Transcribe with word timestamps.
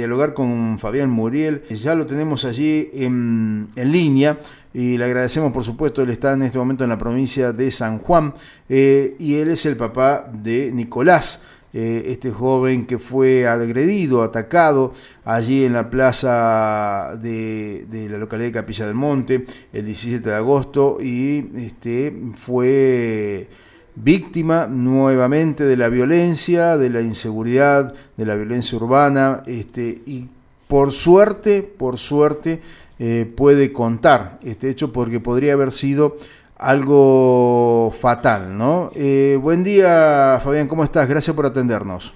Dialogar 0.00 0.34
con 0.34 0.78
Fabián 0.78 1.10
Muriel, 1.10 1.62
ya 1.68 1.94
lo 1.94 2.06
tenemos 2.06 2.44
allí 2.44 2.90
en, 2.94 3.68
línea 3.76 4.38
y 4.72 4.96
le 4.98 5.04
agradecemos 5.04 5.52
por 5.52 5.62
supuesto, 5.62 6.02
él 6.02 6.10
está 6.10 6.32
en 6.32 6.42
este 6.42 6.58
momento 6.58 6.84
en 6.84 6.90
la 6.90 6.98
provincia 6.98 7.52
de 7.52 7.70
San 7.70 7.98
Juan 7.98 8.34
eh, 8.68 9.16
y 9.18 9.36
él 9.36 9.50
es 9.50 9.66
el 9.66 9.76
papá 9.76 10.30
de 10.32 10.72
Nicolás. 10.72 11.42
Eh, 11.72 12.06
este 12.08 12.32
joven 12.32 12.84
que 12.84 12.98
fue 12.98 13.46
agredido, 13.46 14.24
atacado 14.24 14.92
allí 15.24 15.64
en 15.64 15.74
la 15.74 15.88
plaza 15.88 17.16
de, 17.20 17.86
de, 17.88 18.08
la 18.08 18.18
localidad 18.18 18.48
de 18.48 18.52
Capilla 18.52 18.86
del 18.86 18.96
Monte 18.96 19.46
el 19.72 19.84
17 19.84 20.30
de 20.30 20.34
agosto 20.34 20.98
y 21.00 21.48
este, 21.54 22.12
fue 22.34 23.48
víctima 23.94 24.66
nuevamente 24.66 25.64
de 25.64 25.76
la 25.76 25.88
violencia, 25.88 26.76
de 26.76 26.90
la 26.90 27.00
inseguridad, 27.00 27.94
de 28.16 28.26
la 28.26 28.34
violencia 28.34 28.78
urbana, 28.78 29.42
este, 29.46 30.02
y 30.06 30.28
por 30.68 30.92
suerte, 30.92 31.62
por 31.62 31.98
suerte, 31.98 32.60
eh, 32.98 33.32
puede 33.36 33.72
contar 33.72 34.38
este 34.42 34.70
hecho 34.70 34.92
porque 34.92 35.20
podría 35.20 35.54
haber 35.54 35.72
sido 35.72 36.16
algo 36.56 37.90
fatal, 37.92 38.56
¿no? 38.56 38.90
Eh, 38.94 39.38
buen 39.40 39.64
día, 39.64 40.38
Fabián, 40.42 40.68
¿cómo 40.68 40.84
estás? 40.84 41.08
Gracias 41.08 41.34
por 41.34 41.46
atendernos. 41.46 42.14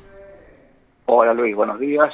Hola 1.07 1.35
Luis, 1.35 1.57
buenos 1.57 1.81
días 1.81 2.13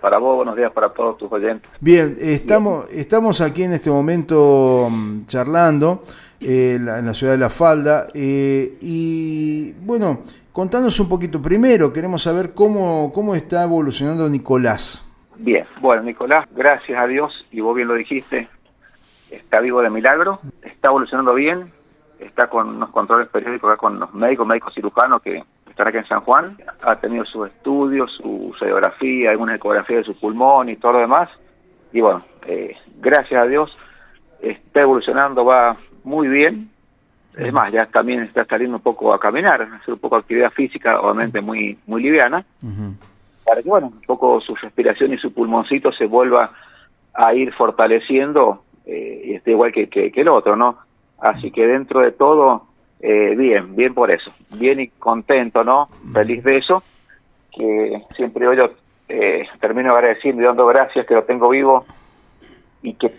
para 0.00 0.18
vos, 0.18 0.36
buenos 0.36 0.56
días 0.56 0.72
para 0.72 0.90
todos 0.90 1.18
tus 1.18 1.30
oyentes. 1.32 1.70
Bien, 1.80 2.16
estamos, 2.20 2.86
estamos 2.90 3.40
aquí 3.40 3.64
en 3.64 3.72
este 3.72 3.90
momento 3.90 4.88
mm, 4.90 5.26
charlando 5.26 6.02
eh, 6.40 6.74
en 6.76 7.06
la 7.06 7.14
ciudad 7.14 7.32
de 7.32 7.38
La 7.38 7.50
Falda 7.50 8.06
eh, 8.14 8.76
y 8.80 9.72
bueno, 9.84 10.20
contanos 10.52 10.98
un 11.00 11.08
poquito. 11.08 11.40
Primero, 11.40 11.92
queremos 11.92 12.22
saber 12.22 12.52
cómo, 12.54 13.10
cómo 13.12 13.34
está 13.34 13.62
evolucionando 13.62 14.28
Nicolás. 14.28 15.02
Bien, 15.38 15.66
bueno, 15.80 16.02
Nicolás, 16.02 16.46
gracias 16.54 16.98
a 16.98 17.06
Dios, 17.06 17.32
y 17.50 17.60
vos 17.60 17.76
bien 17.76 17.88
lo 17.88 17.94
dijiste, 17.94 18.48
está 19.30 19.60
vivo 19.60 19.82
de 19.82 19.90
milagro, 19.90 20.40
está 20.62 20.88
evolucionando 20.88 21.34
bien, 21.34 21.70
está 22.18 22.48
con 22.48 22.68
unos 22.68 22.90
controles 22.90 23.28
periódicos 23.28 23.70
acá 23.70 23.78
con 23.78 24.00
los 24.00 24.14
médicos, 24.14 24.46
médicos 24.46 24.74
cirujanos 24.74 25.20
que 25.20 25.44
están 25.68 25.88
aquí 25.88 25.98
en 25.98 26.08
San 26.08 26.20
Juan, 26.22 26.56
ha 26.82 26.96
tenido 26.96 27.26
sus 27.26 27.48
estudios, 27.48 28.10
su 28.16 28.54
radiografía, 28.58 29.30
alguna 29.30 29.56
ecografía 29.56 29.98
de 29.98 30.04
su 30.04 30.18
pulmón 30.18 30.70
y 30.70 30.76
todo 30.76 30.92
lo 30.92 30.98
demás, 31.00 31.28
y 31.92 32.00
bueno, 32.00 32.24
eh, 32.46 32.74
gracias 32.98 33.42
a 33.42 33.46
Dios 33.46 33.76
está 34.40 34.80
evolucionando, 34.82 35.44
va 35.44 35.76
muy 36.06 36.28
bien, 36.28 36.70
es 37.36 37.52
más, 37.52 37.70
ya 37.72 37.84
también 37.86 38.22
está 38.22 38.44
saliendo 38.44 38.76
un 38.76 38.82
poco 38.82 39.12
a 39.12 39.20
caminar, 39.20 39.60
hacer 39.60 39.94
un 39.94 40.00
poco 40.00 40.16
de 40.16 40.20
actividad 40.20 40.50
física, 40.52 41.00
obviamente 41.00 41.40
muy 41.40 41.76
muy 41.86 42.02
liviana, 42.02 42.44
para 43.44 43.62
que, 43.62 43.68
bueno, 43.68 43.88
un 43.88 44.00
poco 44.02 44.40
su 44.40 44.54
respiración 44.54 45.12
y 45.12 45.18
su 45.18 45.34
pulmoncito 45.34 45.92
se 45.92 46.06
vuelva 46.06 46.52
a 47.12 47.34
ir 47.34 47.52
fortaleciendo 47.52 48.62
eh, 48.86 49.22
y 49.26 49.34
esté 49.34 49.50
igual 49.50 49.72
que, 49.72 49.88
que, 49.88 50.12
el 50.14 50.28
otro, 50.28 50.56
¿no? 50.56 50.78
Así 51.18 51.50
que 51.50 51.66
dentro 51.66 52.00
de 52.00 52.12
todo, 52.12 52.66
eh, 53.00 53.34
bien, 53.36 53.74
bien 53.74 53.92
por 53.92 54.10
eso, 54.10 54.30
bien 54.58 54.80
y 54.80 54.88
contento, 54.88 55.64
¿no? 55.64 55.88
Feliz 56.12 56.44
de 56.44 56.58
eso, 56.58 56.82
que 57.52 58.02
siempre 58.14 58.46
yo 58.56 58.70
eh, 59.08 59.46
termino 59.60 59.92
agradeciendo 59.92 60.40
y 60.40 60.44
dando 60.44 60.66
gracias 60.66 61.04
que 61.04 61.14
lo 61.14 61.24
tengo 61.24 61.48
vivo 61.48 61.84
y 62.82 62.94
que 62.94 63.10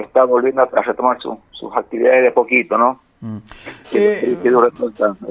está 0.00 0.24
volviendo 0.24 0.62
a 0.62 0.82
retomar 0.82 1.18
sus 1.20 1.76
actividades 1.76 2.24
de 2.24 2.30
poquito, 2.32 2.76
¿no? 2.78 3.00
Mm. 3.20 3.38
Eh, 3.94 4.36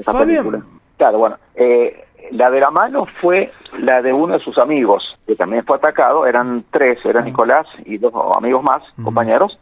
Fabián. 0.04 0.64
Claro, 0.96 1.18
bueno, 1.18 1.36
eh, 1.54 2.04
la 2.30 2.50
de 2.50 2.60
la 2.60 2.70
mano 2.70 3.04
fue 3.04 3.52
la 3.78 4.02
de 4.02 4.12
uno 4.12 4.34
de 4.34 4.44
sus 4.44 4.58
amigos, 4.58 5.04
que 5.26 5.36
también 5.36 5.64
fue 5.64 5.76
atacado, 5.76 6.26
eran 6.26 6.64
tres, 6.70 6.98
era 7.04 7.20
Nicolás 7.20 7.66
y 7.84 7.98
dos 7.98 8.12
amigos 8.36 8.62
más, 8.62 8.82
compañeros. 9.02 9.58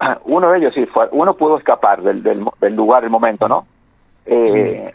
Uno 0.24 0.50
de 0.50 0.58
ellos 0.58 0.74
sí 0.74 0.84
fue, 0.86 1.08
uno 1.12 1.34
pudo 1.34 1.56
escapar 1.56 2.02
del, 2.02 2.22
del, 2.22 2.74
lugar, 2.74 3.02
del 3.02 3.10
momento, 3.10 3.48
¿no? 3.48 3.64
Eh, 4.26 4.92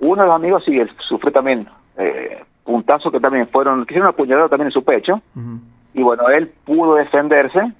uno 0.00 0.22
de 0.22 0.26
los 0.26 0.34
amigos 0.34 0.64
sí 0.64 0.80
sufrió 1.06 1.30
también 1.30 1.68
eh, 1.96 2.42
puntazos 2.64 3.12
que 3.12 3.20
también 3.20 3.46
fueron, 3.48 3.84
que 3.84 3.92
hicieron 3.92 4.08
apuñalado 4.08 4.48
también 4.48 4.68
en 4.68 4.72
su 4.72 4.82
pecho, 4.82 5.20
y 5.94 6.02
bueno, 6.02 6.28
él 6.30 6.50
pudo 6.64 6.94
defenderse, 6.94 7.72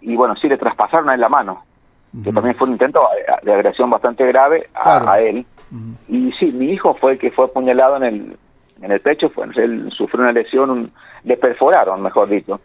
y 0.00 0.16
bueno, 0.16 0.36
sí 0.36 0.48
le 0.48 0.58
traspasaron 0.58 1.08
a 1.08 1.14
él 1.14 1.20
la 1.20 1.28
mano, 1.28 1.64
que 2.24 2.32
también 2.32 2.56
fue 2.56 2.66
un 2.66 2.74
intento 2.74 3.00
de 3.42 3.52
agresión 3.52 3.90
bastante 3.90 4.26
grave 4.26 4.68
a, 4.74 5.20
él. 5.20 5.44
Y 6.08 6.32
sí, 6.32 6.52
mi 6.52 6.70
hijo 6.72 6.94
fue 6.94 7.12
el 7.12 7.18
que 7.18 7.30
fue 7.30 7.46
apuñalado 7.46 7.96
en 7.96 8.04
el, 8.04 8.36
en 8.80 8.92
el 8.92 9.00
pecho, 9.00 9.28
fue, 9.30 9.46
él 9.56 9.90
sufrió 9.92 10.22
una 10.22 10.32
lesión, 10.32 10.90
le 11.24 11.36
perforaron, 11.36 12.02
mejor 12.02 12.28
dicho. 12.28 12.60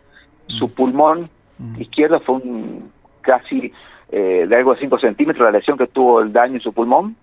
Su 0.47 0.73
pulmón 0.73 1.29
izquierdo 1.77 2.19
fue 2.21 2.35
un 2.35 2.91
casi 3.21 3.71
eh, 4.11 4.45
de 4.47 4.55
algo 4.55 4.73
de 4.73 4.81
5 4.81 4.99
centímetros 4.99 5.45
la 5.45 5.57
lesión 5.57 5.77
que 5.77 5.87
tuvo 5.87 6.21
el 6.21 6.31
daño 6.31 6.55
en 6.55 6.61
su 6.61 6.73
pulmón. 6.73 7.15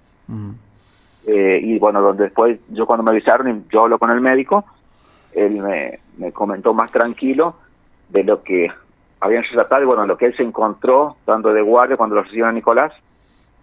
Eh, 1.27 1.61
y 1.63 1.79
bueno, 1.79 2.01
donde 2.01 2.25
después 2.25 2.59
yo 2.69 2.87
cuando 2.87 3.03
me 3.03 3.11
avisaron 3.11 3.65
yo 3.71 3.83
hablo 3.83 3.99
con 3.99 4.11
el 4.11 4.21
médico, 4.21 4.65
él 5.33 5.63
me, 5.63 5.99
me 6.19 6.33
comentó 6.33 6.75
más 6.75 6.91
tranquilo 6.91 7.57
de 8.09 8.25
lo 8.25 8.43
que 8.43 8.69
habían 9.21 9.45
relatado 9.45 9.83
y 9.83 9.87
bueno, 9.87 10.07
lo 10.07 10.17
que 10.17 10.27
él 10.27 10.37
se 10.37 10.43
encontró 10.43 11.17
dando 11.27 11.53
de 11.53 11.63
guardia 11.63 11.97
cuando 11.97 12.17
lo 12.17 12.23
recibió 12.23 12.47
a 12.47 12.53
Nicolás, 12.53 12.93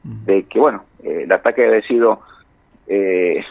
de 0.03 0.43
que 0.43 0.59
bueno, 0.59 0.83
eh, 1.03 1.23
el 1.23 1.31
ataque 1.31 1.65
había 1.65 1.81
sido 1.81 2.21
eh, 2.87 3.43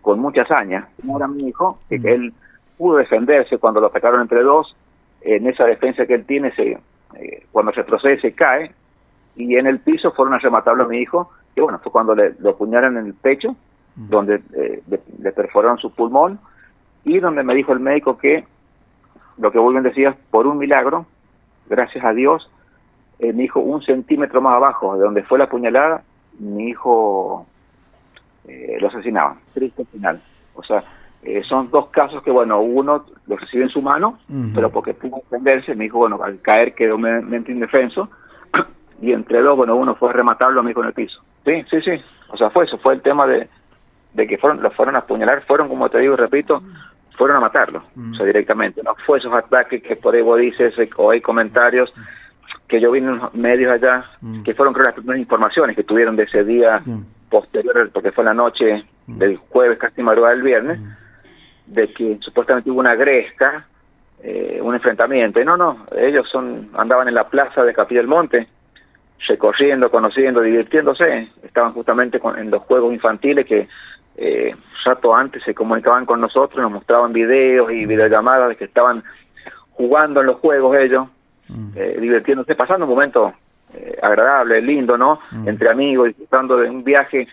con 0.00 0.18
mucha 0.18 0.42
hazaña. 0.42 0.88
Ahora 1.08 1.28
mi 1.28 1.48
hijo, 1.48 1.78
que, 1.88 1.96
él 1.96 2.32
pudo 2.76 2.96
defenderse 2.96 3.58
cuando 3.58 3.80
lo 3.80 3.88
atacaron 3.88 4.22
entre 4.22 4.42
dos, 4.42 4.74
en 5.20 5.46
esa 5.46 5.64
defensa 5.64 6.06
que 6.06 6.14
él 6.14 6.24
tiene, 6.24 6.52
se, 6.54 6.78
eh, 7.14 7.46
cuando 7.52 7.72
se 7.72 7.84
procede 7.84 8.20
se 8.20 8.32
cae, 8.32 8.72
y 9.36 9.56
en 9.56 9.66
el 9.66 9.80
piso 9.80 10.12
fueron 10.12 10.34
a 10.34 10.38
rematarlo 10.38 10.84
a 10.84 10.88
mi 10.88 10.98
hijo, 10.98 11.30
que 11.54 11.62
bueno, 11.62 11.78
fue 11.78 11.92
cuando 11.92 12.14
le, 12.14 12.34
lo 12.40 12.50
apuñaron 12.50 12.96
en 12.96 13.06
el 13.06 13.14
pecho, 13.14 13.54
donde 13.94 14.40
le, 15.18 15.32
perforaron 15.32 15.78
su 15.78 15.92
pulmón, 15.92 16.38
y 17.04 17.18
donde 17.18 17.42
me 17.42 17.54
dijo 17.54 17.72
el 17.72 17.80
médico 17.80 18.16
que, 18.16 18.44
lo 19.38 19.50
que 19.50 19.58
bien 19.58 19.82
decías, 19.82 20.16
por 20.30 20.46
un 20.46 20.58
milagro, 20.58 21.06
gracias 21.68 22.04
a 22.04 22.12
Dios, 22.12 22.50
eh, 23.18 23.32
mi 23.32 23.44
hijo 23.44 23.60
un 23.60 23.82
centímetro 23.82 24.40
más 24.40 24.56
abajo 24.56 24.96
de 24.96 25.04
donde 25.04 25.22
fue 25.22 25.38
la 25.38 25.48
puñalada, 25.48 26.02
mi 26.38 26.68
hijo 26.68 27.46
eh, 28.46 28.78
lo 28.80 28.88
asesinaban. 28.88 29.38
Triste 29.52 29.84
final. 29.86 30.20
O 30.54 30.62
sea, 30.62 30.82
eh, 31.22 31.42
son 31.44 31.70
dos 31.70 31.88
casos 31.88 32.22
que, 32.22 32.30
bueno, 32.30 32.60
uno 32.60 33.04
lo 33.26 33.36
recibe 33.36 33.64
en 33.64 33.70
su 33.70 33.82
mano, 33.82 34.18
pero 34.54 34.70
porque 34.70 34.94
pudo 34.94 35.16
defenderse, 35.16 35.74
mi 35.74 35.86
hijo, 35.86 35.98
bueno, 35.98 36.18
al 36.22 36.40
caer 36.40 36.74
quedó 36.74 36.96
mente 36.96 37.52
indefenso, 37.52 38.08
y 39.02 39.12
entre 39.12 39.42
dos, 39.42 39.56
bueno, 39.56 39.76
uno 39.76 39.94
fue 39.96 40.10
a 40.10 40.12
rematarlo 40.12 40.60
a 40.60 40.62
mi 40.62 40.70
hijo 40.70 40.80
en 40.80 40.88
el 40.88 40.94
piso. 40.94 41.20
Sí, 41.44 41.64
sí, 41.70 41.80
sí. 41.82 42.02
O 42.30 42.36
sea, 42.36 42.50
fue 42.50 42.64
eso, 42.64 42.78
fue 42.78 42.94
el 42.94 43.02
tema 43.02 43.26
de, 43.26 43.48
de 44.14 44.26
que 44.26 44.38
fueron, 44.38 44.62
lo 44.62 44.70
fueron 44.70 44.96
a 44.96 45.00
apuñalar, 45.00 45.44
fueron, 45.46 45.68
como 45.68 45.88
te 45.88 45.98
digo 45.98 46.14
y 46.14 46.16
repito, 46.16 46.62
fueron 47.18 47.36
a 47.36 47.40
matarlo, 47.40 47.82
o 47.96 48.14
sea, 48.14 48.24
directamente. 48.24 48.80
No 48.82 48.94
fue 49.04 49.18
esos 49.18 49.34
ataques 49.34 49.82
que 49.82 49.96
por 49.96 50.14
ahí 50.14 50.22
vos 50.22 50.40
dices 50.40 50.72
o 50.96 51.10
hay 51.10 51.20
comentarios 51.20 51.92
que 52.68 52.80
yo 52.80 52.92
vi 52.92 53.00
en 53.00 53.16
los 53.16 53.34
medios 53.34 53.72
allá, 53.72 54.04
que 54.44 54.54
fueron 54.54 54.72
creo 54.72 54.86
las 54.86 54.94
primeras 54.94 55.20
informaciones 55.20 55.74
que 55.74 55.82
tuvieron 55.82 56.16
de 56.16 56.22
ese 56.22 56.44
día 56.44 56.80
posterior, 57.28 57.90
porque 57.92 58.12
fue 58.12 58.24
la 58.24 58.34
noche 58.34 58.84
del 59.06 59.36
jueves, 59.36 59.78
casi 59.78 60.02
madrugada 60.02 60.34
del 60.34 60.44
viernes, 60.44 60.80
de 61.66 61.92
que 61.92 62.18
supuestamente 62.20 62.70
hubo 62.70 62.80
una 62.80 62.94
gresca, 62.94 63.66
eh, 64.22 64.60
un 64.62 64.74
enfrentamiento. 64.74 65.40
Y 65.40 65.44
no, 65.44 65.56
no, 65.56 65.86
ellos 65.96 66.28
son 66.30 66.70
andaban 66.74 67.08
en 67.08 67.14
la 67.14 67.28
plaza 67.28 67.64
de 67.64 67.74
Capilla 67.74 68.00
del 68.00 68.08
Monte, 68.08 68.46
recorriendo, 69.26 69.90
conociendo, 69.90 70.40
divirtiéndose. 70.40 71.28
Estaban 71.42 71.72
justamente 71.72 72.20
con, 72.20 72.38
en 72.38 72.50
los 72.50 72.62
juegos 72.62 72.92
infantiles 72.92 73.46
que 73.46 73.66
eh, 74.18 74.54
rato 74.84 75.14
antes 75.14 75.42
se 75.44 75.54
comunicaban 75.54 76.06
con 76.06 76.20
nosotros, 76.20 76.60
nos 76.60 76.72
mostraban 76.72 77.12
videos 77.12 77.70
y 77.70 77.86
videollamadas 77.86 78.50
de 78.50 78.56
que 78.56 78.64
estaban 78.64 79.02
jugando 79.70 80.20
en 80.20 80.26
los 80.26 80.36
juegos 80.36 80.76
ellos, 80.76 81.08
eh, 81.76 81.96
divirtiéndose, 82.00 82.54
pasando 82.54 82.84
un 82.84 82.90
momento 82.90 83.32
eh, 83.74 83.96
agradable, 84.02 84.60
lindo, 84.60 84.98
¿no? 84.98 85.20
Entre 85.46 85.70
amigos, 85.70 86.08
disfrutando 86.08 86.56
de 86.56 86.68
un 86.68 86.82
viaje 86.82 87.28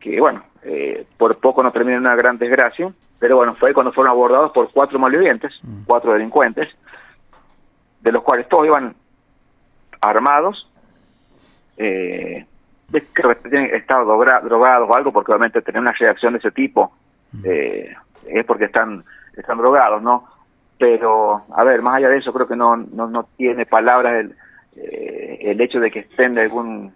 que, 0.00 0.20
bueno, 0.20 0.44
eh, 0.62 1.04
por 1.16 1.36
poco 1.38 1.62
no 1.62 1.72
termina 1.72 1.96
en 1.96 2.02
una 2.04 2.16
gran 2.16 2.38
desgracia, 2.38 2.92
pero 3.18 3.36
bueno, 3.36 3.54
fue 3.54 3.74
cuando 3.74 3.92
fueron 3.92 4.10
abordados 4.10 4.52
por 4.52 4.70
cuatro 4.72 4.98
malvivientes, 4.98 5.52
cuatro 5.86 6.12
delincuentes, 6.12 6.68
de 8.00 8.12
los 8.12 8.22
cuales 8.22 8.48
todos 8.48 8.66
iban 8.66 8.94
armados, 10.00 10.68
eh, 11.76 12.46
creo 13.12 13.34
que 13.34 13.48
tienen 13.48 13.74
estado 13.74 14.04
drogados 14.06 14.88
o 14.88 14.94
algo, 14.94 15.12
porque 15.12 15.32
obviamente 15.32 15.62
tener 15.62 15.80
una 15.80 15.92
reacción 15.92 16.32
de 16.32 16.38
ese 16.38 16.50
tipo 16.50 16.92
eh, 17.44 17.94
es 18.26 18.44
porque 18.46 18.64
están, 18.64 19.04
están 19.36 19.58
drogados, 19.58 20.02
¿no? 20.02 20.26
Pero, 20.78 21.42
a 21.54 21.64
ver, 21.64 21.82
más 21.82 21.96
allá 21.96 22.08
de 22.08 22.18
eso, 22.18 22.32
creo 22.32 22.46
que 22.46 22.56
no, 22.56 22.76
no, 22.76 23.08
no 23.08 23.28
tiene 23.36 23.66
palabras 23.66 24.14
el, 24.14 24.36
eh, 24.76 25.38
el 25.42 25.60
hecho 25.60 25.80
de 25.80 25.90
que 25.90 26.00
estén 26.00 26.34
de 26.34 26.42
algún 26.42 26.92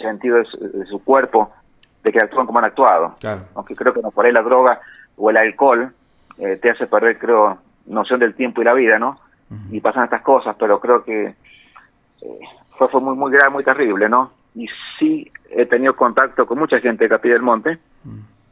sentido 0.00 0.38
de 0.38 0.86
su, 0.86 1.02
cuerpo, 1.04 1.52
de 2.04 2.12
que 2.12 2.20
actúan 2.20 2.46
como 2.46 2.60
han 2.60 2.66
actuado. 2.66 3.16
Aunque 3.54 3.74
creo 3.74 3.92
que 3.92 4.00
no 4.00 4.10
por 4.10 4.24
ahí 4.24 4.32
la 4.32 4.42
droga 4.42 4.80
o 5.16 5.28
el 5.28 5.36
alcohol 5.36 5.92
eh, 6.38 6.56
te 6.62 6.70
hace 6.70 6.86
perder, 6.86 7.18
creo, 7.18 7.58
noción 7.86 8.20
del 8.20 8.34
tiempo 8.34 8.62
y 8.62 8.64
la 8.64 8.74
vida, 8.74 8.98
¿no? 8.98 9.20
Y 9.72 9.80
pasan 9.80 10.04
estas 10.04 10.22
cosas, 10.22 10.54
pero 10.56 10.78
creo 10.78 11.02
que 11.02 11.24
eh, 11.24 12.38
fue, 12.78 12.88
fue 12.88 13.00
muy, 13.00 13.16
muy 13.16 13.32
grave, 13.32 13.50
muy 13.50 13.64
terrible, 13.64 14.08
¿no? 14.08 14.30
Y 14.54 14.68
sí 14.98 15.30
he 15.50 15.66
tenido 15.66 15.94
contacto 15.94 16.46
con 16.46 16.58
mucha 16.58 16.80
gente 16.80 17.04
de 17.04 17.10
Capilla 17.10 17.34
del 17.34 17.42
Monte, 17.42 17.78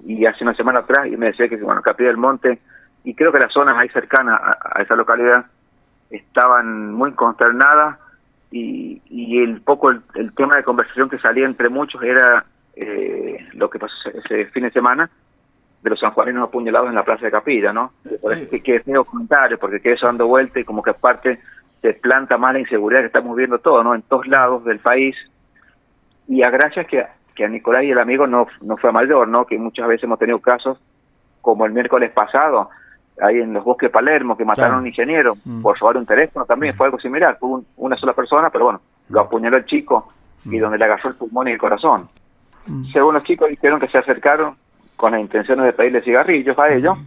y 0.05 0.25
hace 0.27 0.45
una 0.45 0.55
semana 0.55 0.81
atrás, 0.81 1.07
y 1.07 1.17
me 1.17 1.27
decía 1.27 1.49
que, 1.49 1.57
bueno, 1.57 1.83
Capilla 1.83 2.09
del 2.09 2.17
Monte, 2.17 2.59
y 3.05 3.15
creo 3.15 3.33
que 3.33 3.39
las 3.39 3.53
zonas 3.53 3.77
ahí 3.77 3.89
cercanas 3.89 4.41
a, 4.41 4.83
esa 4.83 4.95
localidad 4.95 5.47
estaban 6.11 6.93
muy 6.93 7.13
consternadas, 7.13 7.99
y, 8.51 9.03
y 9.11 9.43
el 9.43 9.61
poco 9.61 9.91
el, 9.91 10.33
tema 10.35 10.57
de 10.57 10.65
conversación 10.65 11.11
que 11.11 11.19
salía 11.19 11.45
entre 11.45 11.69
muchos 11.69 12.03
era 12.03 12.47
eh, 12.75 13.47
lo 13.53 13.69
que 13.69 13.79
pasó 13.79 13.95
ese 14.09 14.47
fin 14.47 14.65
de 14.65 14.71
semana, 14.71 15.11
de 15.83 15.91
los 15.91 16.01
sanjuaninos 16.01 16.49
apuñalados 16.49 16.89
en 16.89 16.95
la 16.95 17.05
plaza 17.05 17.27
de 17.27 17.31
Capilla, 17.31 17.73
¿no? 17.73 17.93
Por 18.21 18.33
eso 18.33 18.51
que, 18.51 18.63
que 18.63 18.77
es 18.77 18.87
medio 18.87 19.05
comentario, 19.05 19.59
porque 19.59 19.81
queda 19.81 19.95
eso 19.95 20.07
dando 20.07 20.27
vuelta 20.27 20.59
y 20.59 20.65
como 20.65 20.83
que 20.83 20.91
aparte 20.91 21.41
se 21.81 21.95
planta 21.95 22.37
más 22.37 22.53
la 22.53 22.61
inseguridad 22.61 23.01
que 23.01 23.07
estamos 23.07 23.37
viendo 23.37 23.59
todo, 23.59 23.83
¿no? 23.85 23.95
En 23.95 24.03
todos 24.03 24.27
lados 24.27 24.65
del 24.65 24.81
país. 24.81 25.17
Y 26.29 26.43
a 26.43 26.51
gracias 26.51 26.87
que, 26.87 27.05
que 27.35 27.45
a 27.45 27.49
Nicolás 27.49 27.85
y 27.85 27.91
el 27.91 27.99
amigo 27.99 28.27
no, 28.27 28.47
no 28.61 28.77
fue 28.77 28.93
mayor, 28.93 29.27
¿no? 29.29 29.47
Que 29.47 29.59
muchas 29.59 29.89
veces 29.89 30.05
hemos 30.05 30.19
tenido 30.19 30.39
casos 30.41 30.79
como 31.41 31.65
el 31.67 31.73
miércoles 31.73 32.11
pasado, 32.13 32.69
ahí 33.21 33.41
en 33.41 33.53
los 33.53 33.65
bosques 33.65 33.89
de 33.89 33.93
Palermo, 33.93 34.37
que 34.37 34.45
mataron 34.45 34.77
a 34.77 34.79
un 34.79 34.87
ingeniero 34.87 35.35
mm. 35.45 35.63
por 35.63 35.79
robar 35.79 35.97
un 35.97 36.07
teléfono 36.07 36.45
también, 36.45 36.75
fue 36.75 36.87
algo 36.87 36.99
similar, 36.99 37.37
fue 37.39 37.61
una 37.77 37.97
sola 37.97 38.13
persona, 38.13 38.51
pero 38.51 38.65
bueno, 38.65 38.81
lo 39.09 39.21
apuñaló 39.21 39.57
el 39.57 39.65
chico 39.65 40.13
y 40.45 40.59
mm. 40.59 40.61
donde 40.61 40.79
le 40.79 40.85
agarró 40.85 41.11
el 41.11 41.17
pulmón 41.17 41.49
y 41.49 41.53
el 41.53 41.59
corazón. 41.59 42.09
Mm. 42.67 42.93
Según 42.93 43.15
los 43.15 43.25
chicos 43.25 43.49
dijeron 43.49 43.81
que 43.81 43.89
se 43.89 43.99
acercaron 43.99 44.57
con 44.97 45.13
las 45.13 45.21
intenciones 45.21 45.65
de 45.65 45.73
pedirle 45.73 46.03
cigarrillos 46.03 46.59
a 46.59 46.73
ellos, 46.73 46.99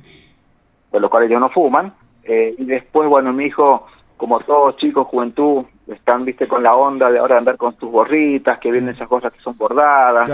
de 0.92 1.00
los 1.00 1.10
cuales 1.10 1.30
ellos 1.30 1.42
no 1.42 1.50
fuman, 1.50 1.94
eh, 2.24 2.56
y 2.58 2.66
después, 2.66 3.08
bueno, 3.10 3.34
mi 3.34 3.46
hijo, 3.46 3.88
como 4.18 4.40
todos 4.40 4.78
chicos, 4.78 5.08
juventud, 5.08 5.66
están, 5.96 6.26
viste, 6.26 6.48
con 6.48 6.64
la 6.64 6.76
onda 6.76 7.10
de 7.12 7.20
ahora 7.20 7.38
andar 7.38 7.58
con 7.58 7.74
tus 7.76 7.92
gorritas, 7.92 8.60
que 8.60 8.72
vienen 8.72 8.96
esas 8.96 9.08
cosas 9.08 9.34
que 9.34 9.40
son 9.40 9.58
bordadas. 9.58 10.30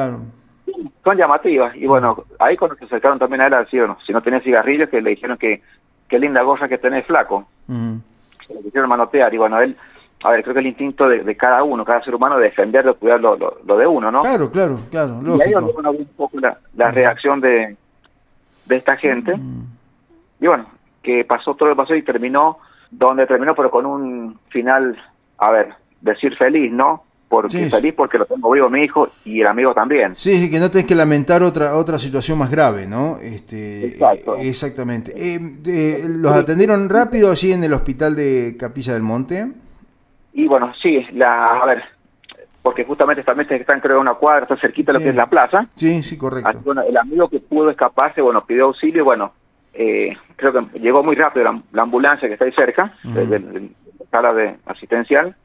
Son 1.03 1.17
llamativas. 1.17 1.75
Y 1.75 1.87
bueno, 1.87 2.23
ahí 2.39 2.57
cuando 2.57 2.75
se 2.77 2.85
acercaron 2.85 3.19
también 3.19 3.41
a 3.41 3.47
él, 3.47 3.67
bueno, 3.71 3.97
si 4.05 4.13
no 4.13 4.21
tenía 4.21 4.41
cigarrillos, 4.41 4.89
que 4.89 5.01
le 5.01 5.11
dijeron 5.11 5.37
que 5.37 5.61
qué 6.07 6.19
linda 6.19 6.43
gorra 6.43 6.67
que 6.67 6.77
tenés, 6.77 7.05
flaco. 7.05 7.47
Se 7.67 8.53
lo 8.53 8.61
quisieron 8.61 8.89
manotear. 8.89 9.33
Y 9.33 9.37
bueno, 9.37 9.59
él 9.59 9.77
a 10.23 10.31
ver, 10.31 10.41
creo 10.41 10.53
que 10.55 10.61
el 10.61 10.67
instinto 10.67 11.07
de, 11.07 11.37
cada 11.37 11.63
uno, 11.63 11.85
cada 11.85 12.03
ser 12.03 12.15
humano, 12.15 12.37
de 12.37 12.45
defender, 12.45 12.91
cuidar 12.99 13.21
lo, 13.21 13.35
lo, 13.35 13.77
de 13.77 13.85
uno, 13.85 14.11
¿no? 14.11 14.21
Claro, 14.21 14.49
claro, 14.49 14.79
claro. 14.89 15.21
Lógico. 15.21 15.37
Y 15.37 15.41
ahí 15.41 15.51
donde 15.51 15.73
uno 15.77 15.91
un 15.91 16.05
poco 16.17 16.39
la, 16.39 16.57
la 16.75 16.89
reacción 16.89 17.39
de, 17.39 17.77
de 18.65 18.75
esta 18.75 18.97
gente. 18.97 19.35
Y 20.39 20.47
bueno, 20.47 20.65
que 21.03 21.23
pasó 21.23 21.53
todo 21.53 21.69
lo 21.69 21.75
que 21.75 21.81
pasó 21.81 21.95
y 21.95 22.01
terminó 22.01 22.57
donde 22.89 23.27
terminó, 23.27 23.53
pero 23.53 23.69
con 23.69 23.85
un 23.85 24.39
final, 24.49 24.97
a 25.37 25.51
ver, 25.51 25.73
decir 26.01 26.35
feliz, 26.35 26.71
¿no? 26.71 27.03
Porque 27.29 27.69
feliz 27.69 27.93
porque 27.93 28.17
lo 28.17 28.25
tengo 28.25 28.49
vivo 28.51 28.69
mi 28.69 28.83
hijo 28.83 29.09
y 29.25 29.41
el 29.41 29.47
amigo 29.47 29.73
también. 29.73 30.15
Sí, 30.15 30.35
sí, 30.35 30.49
que 30.49 30.59
no 30.59 30.71
tenés 30.71 30.87
que 30.87 30.95
lamentar 30.95 31.43
otra 31.43 31.75
otra 31.75 31.97
situación 31.97 32.37
más 32.37 32.49
grave, 32.49 32.87
¿no? 32.87 33.17
Este, 33.17 33.87
Exacto. 33.87 34.35
exactamente. 34.37 35.13
Eh, 35.17 36.01
¿Los 36.07 36.31
atendieron 36.31 36.89
rápido 36.89 37.29
allí 37.29 37.51
en 37.51 37.65
el 37.65 37.73
hospital 37.73 38.15
de 38.15 38.55
Capilla 38.57 38.93
del 38.93 39.03
Monte? 39.03 39.51
Y 40.33 40.47
bueno, 40.47 40.71
sí, 40.81 41.01
la, 41.11 41.59
a 41.59 41.65
ver, 41.65 41.83
porque 42.61 42.85
justamente 42.85 43.21
esta 43.21 43.33
mesa 43.33 43.55
están 43.55 43.81
creo 43.81 43.95
en 43.95 44.01
una 44.01 44.13
cuadra, 44.13 44.43
está 44.43 44.55
cerquita 44.57 44.93
de 44.93 44.99
lo 44.99 45.03
que 45.03 45.09
es 45.09 45.15
la 45.15 45.27
plaza. 45.27 45.67
Sí, 45.75 46.03
sí, 46.03 46.17
correcto. 46.17 46.61
bueno, 46.63 46.81
el 46.81 46.95
amigo 46.95 47.27
que 47.27 47.39
pudo 47.39 47.69
escaparse, 47.69 48.21
bueno, 48.21 48.45
pidió 48.45 48.65
auxilio, 48.65 49.03
bueno, 49.03 49.33
eh, 49.73 50.15
creo 50.35 50.53
que 50.53 50.79
llegó 50.79 51.03
muy 51.03 51.15
rápido 51.15 51.51
la, 51.71 51.81
ambulancia 51.81 52.27
que 52.27 52.33
está 52.33 52.45
ahí 52.45 52.51
cerca, 52.51 52.93
sala 54.11 54.33
de 54.33 54.57
asistencial, 54.65 55.35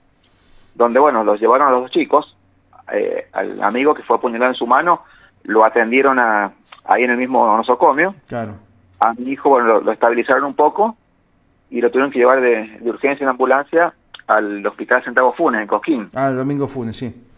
donde, 0.74 1.00
bueno, 1.00 1.24
los 1.24 1.40
llevaron 1.40 1.68
a 1.68 1.70
los 1.70 1.82
dos 1.82 1.90
chicos, 1.90 2.36
eh, 2.92 3.28
al 3.32 3.62
amigo 3.62 3.94
que 3.94 4.02
fue 4.02 4.16
apuñalado 4.16 4.52
en 4.52 4.56
su 4.56 4.66
mano, 4.66 5.02
lo 5.44 5.64
atendieron 5.64 6.18
a, 6.18 6.52
ahí 6.84 7.04
en 7.04 7.10
el 7.10 7.16
mismo 7.16 7.56
nosocomio. 7.56 8.14
Claro. 8.28 8.54
A 9.00 9.12
mi 9.14 9.32
hijo, 9.32 9.50
bueno, 9.50 9.80
lo, 9.80 9.92
estabilizaron 9.92 10.44
un 10.44 10.54
poco 10.54 10.96
y 11.70 11.80
lo 11.80 11.90
tuvieron 11.90 12.10
que 12.10 12.18
llevar 12.18 12.40
de, 12.40 12.78
de 12.80 12.90
urgencia 12.90 13.24
en 13.24 13.30
ambulancia 13.30 13.94
al 14.26 14.64
Hospital 14.66 15.02
Centavo 15.02 15.32
Funes, 15.32 15.62
en 15.62 15.66
Cosquín. 15.66 16.06
Ah, 16.14 16.28
el 16.28 16.36
Domingo 16.36 16.68
Funes, 16.68 16.96
sí. 16.96 17.28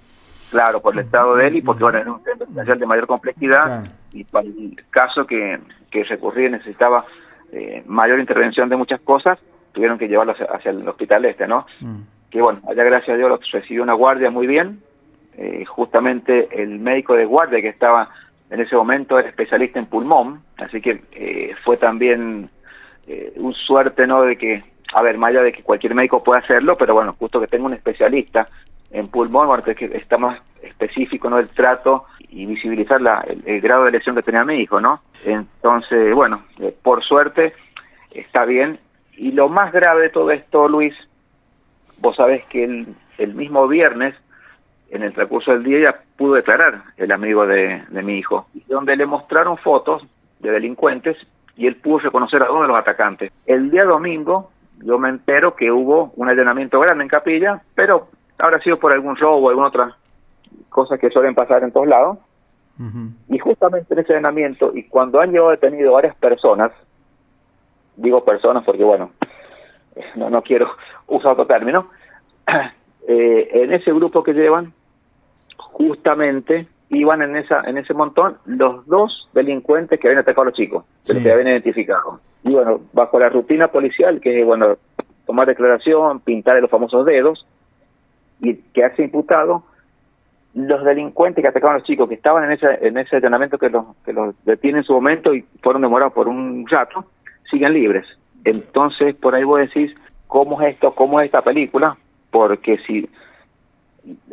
Claro, 0.50 0.80
por 0.80 0.94
el 0.94 1.00
estado 1.00 1.34
de 1.36 1.48
él 1.48 1.56
y 1.56 1.62
porque 1.62 1.82
bueno, 1.82 1.98
era 1.98 2.12
un 2.12 2.22
centro 2.22 2.76
de 2.76 2.86
mayor 2.86 3.06
complejidad 3.06 3.86
y 4.12 4.22
para 4.22 4.46
el 4.46 4.80
caso 4.90 5.26
que, 5.26 5.58
que 5.90 6.04
recurría 6.04 6.48
necesitaba 6.48 7.04
eh, 7.50 7.82
mayor 7.86 8.20
intervención 8.20 8.68
de 8.68 8.76
muchas 8.76 9.00
cosas, 9.00 9.38
tuvieron 9.74 9.98
que 9.98 10.08
llevarlo 10.08 10.32
hacia, 10.32 10.70
el 10.70 10.88
hospital 10.88 11.26
este, 11.26 11.46
¿no? 11.46 11.66
Mm. 11.80 12.00
Que 12.30 12.40
bueno, 12.40 12.60
allá 12.68 12.84
gracias 12.84 13.14
a 13.14 13.18
Dios 13.18 13.40
recibió 13.52 13.82
una 13.82 13.92
guardia 13.92 14.30
muy 14.30 14.46
bien, 14.46 14.80
eh, 15.36 15.64
justamente 15.66 16.48
el 16.50 16.78
médico 16.78 17.14
de 17.14 17.26
guardia 17.26 17.60
que 17.60 17.68
estaba 17.68 18.08
en 18.50 18.60
ese 18.60 18.74
momento 18.76 19.18
era 19.18 19.28
especialista 19.28 19.78
en 19.78 19.86
pulmón, 19.86 20.40
así 20.56 20.80
que 20.80 21.02
eh, 21.12 21.54
fue 21.62 21.76
también 21.76 22.48
un 23.36 23.52
suerte, 23.52 24.06
¿no? 24.06 24.22
De 24.22 24.38
que 24.38 24.64
a 24.94 25.02
ver, 25.02 25.18
más 25.18 25.30
allá 25.30 25.42
de 25.42 25.52
que 25.52 25.62
cualquier 25.62 25.94
médico 25.94 26.22
pueda 26.22 26.40
hacerlo, 26.40 26.76
pero 26.78 26.94
bueno, 26.94 27.14
justo 27.18 27.40
que 27.40 27.48
tenga 27.48 27.66
un 27.66 27.74
especialista 27.74 28.48
en 28.92 29.08
pulmón, 29.08 29.48
bueno, 29.48 29.62
que 29.64 29.90
está 29.92 30.16
más 30.16 30.40
específico 30.62 31.28
no 31.28 31.38
el 31.38 31.48
trato 31.48 32.04
y 32.30 32.46
visibilizar 32.46 33.00
la, 33.00 33.24
el, 33.44 33.60
grado 33.60 33.84
de 33.84 33.90
lesión 33.90 34.14
que 34.14 34.22
tenía 34.22 34.44
mi 34.44 34.56
hijo, 34.60 34.80
¿no? 34.80 35.00
Entonces, 35.24 36.14
bueno, 36.14 36.44
eh, 36.60 36.74
por 36.82 37.02
suerte 37.02 37.54
está 38.12 38.44
bien. 38.44 38.78
Y 39.16 39.32
lo 39.32 39.48
más 39.48 39.72
grave 39.72 40.02
de 40.02 40.10
todo 40.10 40.30
esto, 40.30 40.68
Luis, 40.68 40.94
vos 41.98 42.16
sabés 42.16 42.44
que 42.46 42.64
el, 42.64 42.86
el 43.18 43.34
mismo 43.34 43.68
viernes, 43.68 44.14
en 44.90 45.02
el 45.02 45.12
transcurso 45.12 45.52
del 45.52 45.64
día, 45.64 45.80
ya 45.80 46.00
pudo 46.16 46.34
declarar 46.34 46.82
el 46.96 47.12
amigo 47.12 47.46
de, 47.46 47.82
de 47.88 48.02
mi 48.02 48.18
hijo, 48.18 48.46
donde 48.68 48.96
le 48.96 49.06
mostraron 49.06 49.56
fotos 49.58 50.04
de 50.40 50.50
delincuentes 50.50 51.16
y 51.56 51.66
él 51.66 51.76
pudo 51.76 51.98
reconocer 52.00 52.42
a 52.42 52.46
dos 52.46 52.62
de 52.62 52.68
los 52.68 52.76
atacantes. 52.76 53.32
El 53.46 53.70
día 53.70 53.84
domingo 53.84 54.50
yo 54.82 54.98
me 54.98 55.08
entero 55.08 55.54
que 55.54 55.70
hubo 55.70 56.12
un 56.16 56.28
allanamiento 56.28 56.80
grande 56.80 57.04
en 57.04 57.08
Capilla, 57.08 57.62
pero 57.74 58.08
habrá 58.38 58.58
sido 58.60 58.78
por 58.78 58.92
algún 58.92 59.16
robo 59.16 59.38
o 59.38 59.48
alguna 59.48 59.68
otra 59.68 59.96
cosa 60.68 60.98
que 60.98 61.10
suelen 61.10 61.34
pasar 61.34 61.62
en 61.62 61.72
todos 61.72 61.86
lados. 61.86 62.18
Y 63.28 63.38
justamente 63.38 63.94
en 63.94 64.00
ese 64.00 64.14
allanamiento, 64.14 64.72
y 64.74 64.82
cuando 64.88 65.20
han 65.20 65.30
llevado 65.30 65.52
detenido 65.52 65.92
varias 65.92 66.16
personas, 66.16 66.72
digo 67.96 68.24
personas 68.24 68.64
porque, 68.64 68.84
bueno, 68.84 69.10
no, 70.16 70.30
no 70.30 70.42
quiero 70.42 70.70
usar 71.06 71.32
otro 71.32 71.46
término, 71.46 71.88
eh, 73.08 73.48
en 73.52 73.72
ese 73.72 73.92
grupo 73.92 74.22
que 74.22 74.32
llevan, 74.32 74.72
justamente 75.56 76.68
iban 76.90 77.22
en 77.22 77.36
esa 77.36 77.62
en 77.62 77.78
ese 77.78 77.94
montón 77.94 78.36
los 78.44 78.86
dos 78.86 79.28
delincuentes 79.32 79.98
que 79.98 80.06
habían 80.06 80.20
atacado 80.20 80.42
a 80.42 80.44
los 80.46 80.54
chicos, 80.54 80.84
que 81.04 81.30
habían 81.30 81.48
identificado. 81.48 82.20
Y 82.42 82.52
bueno, 82.52 82.80
bajo 82.92 83.18
la 83.18 83.30
rutina 83.30 83.68
policial, 83.68 84.20
que 84.20 84.40
es, 84.40 84.46
bueno, 84.46 84.76
tomar 85.26 85.46
declaración, 85.46 86.20
pintar 86.20 86.60
los 86.60 86.70
famosos 86.70 87.06
dedos, 87.06 87.46
y 88.40 88.54
que 88.54 88.84
hace 88.84 89.04
imputado, 89.04 89.64
los 90.54 90.84
delincuentes 90.84 91.42
que 91.42 91.48
atacaban 91.48 91.76
a 91.76 91.78
los 91.78 91.86
chicos 91.86 92.08
que 92.08 92.14
estaban 92.14 92.44
en 92.44 92.52
ese 92.52 92.66
en 92.86 92.96
ese 92.98 93.16
entrenamiento 93.16 93.58
que 93.58 93.70
los 93.70 93.86
que 94.04 94.12
los 94.12 94.34
detienen 94.44 94.80
en 94.80 94.84
su 94.84 94.92
momento 94.92 95.34
y 95.34 95.42
fueron 95.62 95.82
demorados 95.82 96.12
por 96.12 96.28
un 96.28 96.66
rato, 96.68 97.06
siguen 97.54 97.72
libres. 97.72 98.06
Entonces, 98.44 99.14
por 99.14 99.34
ahí 99.34 99.44
vos 99.44 99.60
decís, 99.60 99.94
¿cómo 100.26 100.60
es 100.60 100.74
esto? 100.74 100.94
¿Cómo 100.94 101.20
es 101.20 101.26
esta 101.26 101.42
película? 101.42 101.96
Porque 102.30 102.78
si 102.86 103.08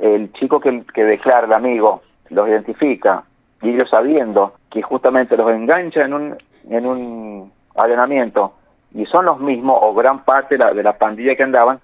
el 0.01 0.33
chico 0.33 0.59
que, 0.59 0.83
que 0.93 1.03
declara 1.03 1.47
el 1.47 1.53
amigo 1.53 2.01
los 2.29 2.47
identifica 2.49 3.23
y 3.61 3.69
ellos 3.69 3.89
sabiendo 3.89 4.53
que 4.69 4.81
justamente 4.81 5.37
los 5.37 5.49
engancha 5.51 6.03
en 6.03 6.13
un, 6.13 6.37
en 6.69 6.85
un 6.85 7.51
allanamiento 7.75 8.53
y 8.93 9.05
son 9.05 9.25
los 9.25 9.39
mismos 9.39 9.77
o 9.81 9.93
gran 9.93 10.23
parte 10.25 10.55
de 10.55 10.59
la, 10.59 10.73
de 10.73 10.83
la 10.83 10.97
pandilla 10.97 11.35
que 11.35 11.43
andaban, 11.43 11.79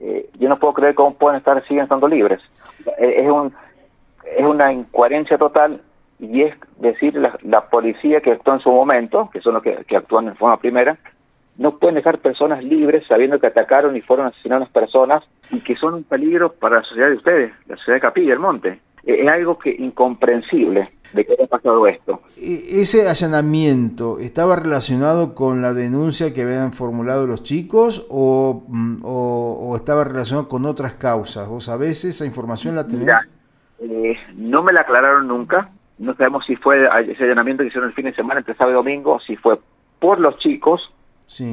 eh, 0.00 0.28
yo 0.38 0.48
no 0.48 0.58
puedo 0.58 0.74
creer 0.74 0.94
cómo 0.94 1.14
pueden 1.14 1.38
estar 1.38 1.62
siguen 1.66 1.84
estando 1.84 2.08
libres. 2.08 2.40
Eh, 2.98 3.14
es 3.18 3.30
un 3.30 3.54
es 4.24 4.44
una 4.44 4.72
incoherencia 4.72 5.36
total 5.38 5.80
y 6.18 6.42
es 6.42 6.54
decir 6.78 7.14
la, 7.16 7.38
la 7.42 7.68
policía 7.68 8.20
que 8.20 8.32
actuó 8.32 8.54
en 8.54 8.60
su 8.60 8.70
momento, 8.70 9.30
que 9.32 9.40
son 9.40 9.54
los 9.54 9.62
que, 9.62 9.84
que 9.86 9.96
actúan 9.96 10.28
en 10.28 10.36
forma 10.36 10.58
primera, 10.58 10.98
no 11.56 11.78
pueden 11.78 11.96
dejar 11.96 12.18
personas 12.18 12.64
libres 12.64 13.06
sabiendo 13.06 13.38
que 13.38 13.46
atacaron 13.46 13.96
y 13.96 14.00
fueron 14.00 14.26
asesinadas 14.26 14.68
personas 14.70 15.22
y 15.50 15.60
que 15.60 15.76
son 15.76 15.94
un 15.94 16.04
peligro 16.04 16.52
para 16.52 16.76
la 16.76 16.82
sociedad 16.82 17.08
de 17.08 17.16
ustedes, 17.16 17.52
la 17.66 17.76
sociedad 17.76 17.96
de 17.96 18.00
Capilla 18.00 18.30
del 18.30 18.40
Monte 18.40 18.80
es 19.06 19.28
algo 19.28 19.58
que 19.58 19.70
incomprensible 19.70 20.82
de 21.12 21.24
que 21.24 21.32
haya 21.32 21.46
pasado 21.46 21.86
esto. 21.86 22.22
E, 22.36 22.80
¿Ese 22.80 23.08
allanamiento 23.08 24.18
estaba 24.18 24.56
relacionado 24.56 25.34
con 25.34 25.62
la 25.62 25.74
denuncia 25.74 26.32
que 26.32 26.42
habían 26.42 26.72
formulado 26.72 27.26
los 27.26 27.42
chicos 27.42 28.06
o, 28.10 28.64
mm, 28.66 29.02
o, 29.04 29.76
estaba 29.76 30.04
relacionado 30.04 30.48
con 30.48 30.64
otras 30.64 30.94
causas? 30.94 31.48
¿Vos 31.48 31.64
sabés 31.64 32.04
esa 32.04 32.24
información 32.24 32.76
la 32.76 32.86
tenés? 32.86 33.08
Eh, 33.80 34.16
no 34.36 34.62
me 34.62 34.72
la 34.72 34.82
aclararon 34.82 35.28
nunca. 35.28 35.70
No 35.98 36.14
sabemos 36.14 36.44
si 36.46 36.56
fue 36.56 36.88
ese 37.08 37.24
allanamiento 37.24 37.62
que 37.62 37.68
hicieron 37.68 37.90
el 37.90 37.94
fin 37.94 38.06
de 38.06 38.14
semana 38.14 38.40
entre 38.40 38.54
sábado 38.54 38.72
y 38.72 38.82
domingo, 38.82 39.20
si 39.20 39.36
fue 39.36 39.58
por 39.98 40.18
los 40.18 40.38
chicos 40.38 40.92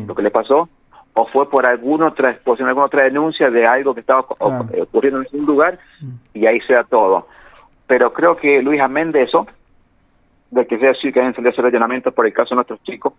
lo 0.07 0.15
que 0.15 0.21
le 0.21 0.31
pasó, 0.31 0.67
o 1.13 1.27
fue 1.27 1.49
por 1.49 1.67
alguna 1.67 2.07
otra 2.07 2.31
exposición, 2.31 2.69
alguna 2.69 2.87
otra 2.87 3.03
denuncia 3.03 3.49
de 3.49 3.65
algo 3.65 3.93
que 3.93 4.01
estaba 4.01 4.21
ocurriendo 4.21 5.21
en 5.21 5.27
algún 5.27 5.45
lugar 5.45 5.79
mm. 5.99 6.11
y 6.33 6.45
ahí 6.45 6.59
sea 6.61 6.83
todo. 6.83 7.27
Pero 7.87 8.13
creo 8.13 8.37
que 8.37 8.61
Luis, 8.61 8.79
amén 8.79 9.11
de 9.11 9.23
eso, 9.23 9.45
de 10.51 10.65
que 10.67 10.79
sea 10.79 10.91
así 10.91 11.11
que 11.11 11.19
hayan 11.19 11.33
salido 11.33 11.49
a 11.49 11.53
hacer 11.53 11.65
rellenamientos 11.65 12.13
por 12.13 12.25
el 12.25 12.33
caso 12.33 12.49
de 12.51 12.55
nuestros 12.55 12.81
chicos, 12.83 13.13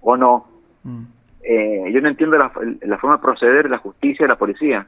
o 0.00 0.16
no, 0.16 0.46
mm. 0.82 1.02
eh, 1.42 1.90
yo 1.92 2.00
no 2.00 2.08
entiendo 2.08 2.36
la, 2.36 2.50
forma 2.50 3.16
de 3.16 3.22
proceder 3.22 3.62
de 3.64 3.70
la 3.70 3.78
justicia 3.78 4.24
y 4.24 4.28
la 4.28 4.36
policía, 4.36 4.86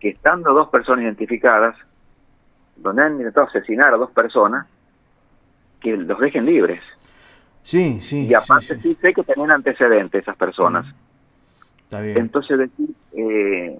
que 0.00 0.08
estando 0.10 0.52
dos 0.52 0.68
personas 0.68 1.04
identificadas, 1.04 1.76
donde 2.76 3.02
han 3.02 3.12
intentado 3.16 3.46
asesinar 3.46 3.92
a 3.92 3.96
dos 3.96 4.10
personas, 4.10 4.66
que 5.80 5.96
los 5.96 6.18
dejen 6.18 6.46
libres. 6.46 6.82
Sí, 7.62 8.00
sí. 8.00 8.28
Y 8.28 8.34
aparte 8.34 8.76
sí, 8.76 8.96
sé 9.00 9.12
que 9.12 9.22
tenían 9.22 9.50
antecedentes 9.50 10.22
esas 10.22 10.36
personas. 10.36 10.86
Está 11.84 12.00
bien. 12.00 12.18
Entonces, 12.18 12.58
decir, 12.58 12.90
eh, 13.12 13.78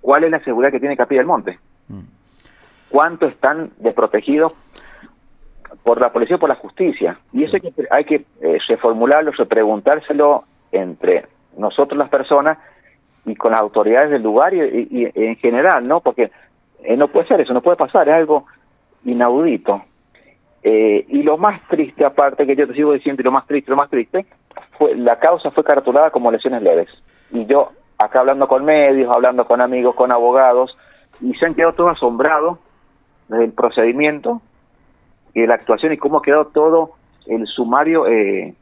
¿cuál 0.00 0.24
es 0.24 0.30
la 0.30 0.44
seguridad 0.44 0.70
que 0.70 0.80
tiene 0.80 0.96
Capilla 0.96 1.20
del 1.20 1.26
Monte? 1.26 1.58
Mm. 1.88 2.00
¿Cuánto 2.90 3.26
están 3.26 3.70
desprotegidos 3.78 4.52
por 5.82 6.00
la 6.00 6.12
policía 6.12 6.36
o 6.36 6.38
por 6.38 6.48
la 6.48 6.56
justicia? 6.56 7.18
Y 7.32 7.44
eso 7.44 7.56
hay 7.56 7.60
que, 7.62 7.86
hay 7.90 8.04
que 8.04 8.24
eh, 8.40 8.58
reformularlo, 8.68 9.32
repreguntárselo 9.32 10.44
entre 10.70 11.26
nosotros 11.56 11.98
las 11.98 12.08
personas 12.08 12.58
y 13.24 13.34
con 13.36 13.52
las 13.52 13.60
autoridades 13.60 14.10
del 14.10 14.22
lugar 14.22 14.52
y, 14.54 15.10
en 15.14 15.36
general, 15.36 15.86
¿no? 15.86 16.00
Porque 16.00 16.30
eh, 16.84 16.96
no 16.96 17.08
puede 17.08 17.28
ser 17.28 17.40
eso, 17.40 17.52
no 17.52 17.62
puede 17.62 17.76
pasar, 17.76 18.08
es 18.08 18.14
algo 18.14 18.46
inaudito. 19.04 19.82
Eh, 20.62 21.04
y 21.08 21.22
lo 21.22 21.38
más 21.38 21.60
triste, 21.68 22.04
aparte 22.04 22.46
que 22.46 22.54
yo 22.54 22.66
te 22.66 22.74
sigo 22.74 22.92
diciendo, 22.92 23.20
y 23.20 23.24
lo 23.24 23.32
más 23.32 23.46
triste, 23.46 23.70
lo 23.70 23.76
más 23.76 23.90
triste, 23.90 24.26
fue 24.78 24.94
la 24.94 25.18
causa 25.18 25.50
fue 25.50 25.64
cartulada 25.64 26.10
como 26.10 26.30
lesiones 26.30 26.62
leves. 26.62 26.88
Y 27.32 27.46
yo, 27.46 27.68
acá 27.98 28.20
hablando 28.20 28.46
con 28.46 28.64
medios, 28.64 29.10
hablando 29.10 29.44
con 29.46 29.60
amigos, 29.60 29.94
con 29.94 30.12
abogados, 30.12 30.76
y 31.20 31.32
se 31.34 31.46
han 31.46 31.54
quedado 31.54 31.72
todos 31.72 31.92
asombrados 31.92 32.58
del 33.28 33.52
procedimiento 33.52 34.40
y 35.34 35.40
de 35.40 35.46
la 35.46 35.54
actuación 35.54 35.92
y 35.92 35.96
cómo 35.96 36.18
ha 36.18 36.22
quedado 36.22 36.46
todo 36.46 36.92
el 37.26 37.46
sumario 37.46 38.06
eh, 38.06 38.54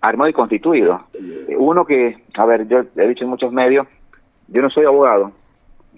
armado 0.00 0.30
y 0.30 0.32
constituido. 0.32 1.04
Uno 1.56 1.84
que, 1.84 2.22
a 2.36 2.44
ver, 2.46 2.66
yo 2.68 2.84
he 2.96 3.08
dicho 3.08 3.24
en 3.24 3.30
muchos 3.30 3.52
medios, 3.52 3.86
yo 4.48 4.62
no 4.62 4.70
soy 4.70 4.84
abogado, 4.84 5.32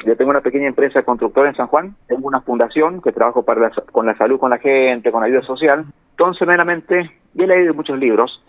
yo 0.05 0.17
tengo 0.17 0.31
una 0.31 0.41
pequeña 0.41 0.69
empresa 0.69 1.03
constructora 1.03 1.49
en 1.49 1.57
San 1.57 1.69
Juan, 1.69 1.95
tengo 2.07 2.27
una 2.29 2.41
fundación 2.41 3.01
que 3.01 3.13
trabajo 3.13 3.43
para 3.43 3.71
con 3.71 4.07
la 4.07 4.17
salud 4.17 4.39
con 4.39 4.51
la 4.51 4.59
gente, 4.59 5.11
con 5.11 5.21
la 5.21 5.27
ayuda 5.27 5.43
social. 5.43 5.85
Entonces, 6.11 6.47
meramente, 6.47 7.11
yo 7.35 7.45
he 7.45 7.49
leído 7.49 7.75
muchos 7.75 7.99
libros, 7.99 8.43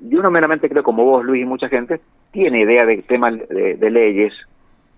y 0.00 0.14
uno 0.16 0.30
meramente 0.30 0.68
creo, 0.68 0.82
como 0.82 1.04
vos, 1.04 1.24
Luis, 1.24 1.42
y 1.42 1.46
mucha 1.46 1.68
gente, 1.68 2.00
tiene 2.32 2.60
idea 2.60 2.84
del 2.84 3.04
tema 3.04 3.30
de, 3.30 3.90
leyes, 3.90 4.32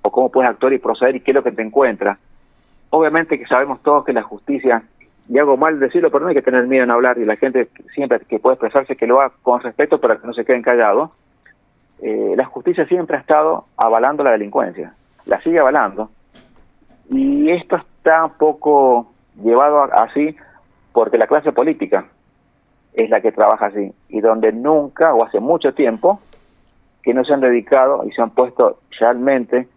o 0.02 0.10
cómo 0.10 0.30
puedes 0.30 0.50
actuar 0.50 0.72
y 0.72 0.78
proceder 0.78 1.16
y 1.16 1.20
qué 1.20 1.32
es 1.32 1.34
lo 1.34 1.42
que 1.42 1.52
te 1.52 1.62
encuentras. 1.62 2.18
Obviamente 2.90 3.38
que 3.38 3.46
sabemos 3.46 3.82
todos 3.82 4.04
que 4.04 4.12
la 4.12 4.22
justicia, 4.22 4.82
y 5.28 5.38
hago 5.38 5.56
mal 5.56 5.78
decirlo, 5.78 6.10
pero 6.10 6.24
no 6.24 6.28
hay 6.28 6.34
que 6.34 6.42
tener 6.42 6.66
miedo 6.66 6.84
en 6.84 6.90
hablar, 6.90 7.18
y 7.18 7.24
la 7.24 7.36
gente 7.36 7.68
siempre 7.94 8.20
que 8.20 8.38
puede 8.38 8.54
expresarse 8.54 8.96
que 8.96 9.06
lo 9.06 9.20
haga 9.20 9.34
con 9.42 9.60
respeto 9.60 10.00
para 10.00 10.16
que 10.16 10.26
no 10.26 10.32
se 10.32 10.44
queden 10.44 10.62
callados. 10.62 11.10
Eh, 12.02 12.32
la 12.34 12.46
justicia 12.46 12.86
siempre 12.86 13.16
ha 13.16 13.20
estado 13.20 13.64
avalando 13.76 14.24
la 14.24 14.32
delincuencia 14.32 14.94
la 15.26 15.40
sigue 15.40 15.58
avalando. 15.58 16.10
Y 17.08 17.50
esto 17.50 17.76
está 17.76 18.24
un 18.24 18.36
poco 18.38 19.12
llevado 19.42 19.82
así 19.82 20.36
porque 20.92 21.18
la 21.18 21.26
clase 21.26 21.52
política 21.52 22.06
es 22.92 23.08
la 23.10 23.20
que 23.20 23.32
trabaja 23.32 23.66
así 23.66 23.92
y 24.08 24.20
donde 24.20 24.52
nunca 24.52 25.14
o 25.14 25.24
hace 25.24 25.40
mucho 25.40 25.74
tiempo 25.74 26.20
que 27.02 27.14
no 27.14 27.24
se 27.24 27.32
han 27.32 27.40
dedicado 27.40 28.04
y 28.04 28.12
se 28.12 28.22
han 28.22 28.30
puesto 28.30 28.80
realmente 28.98 29.68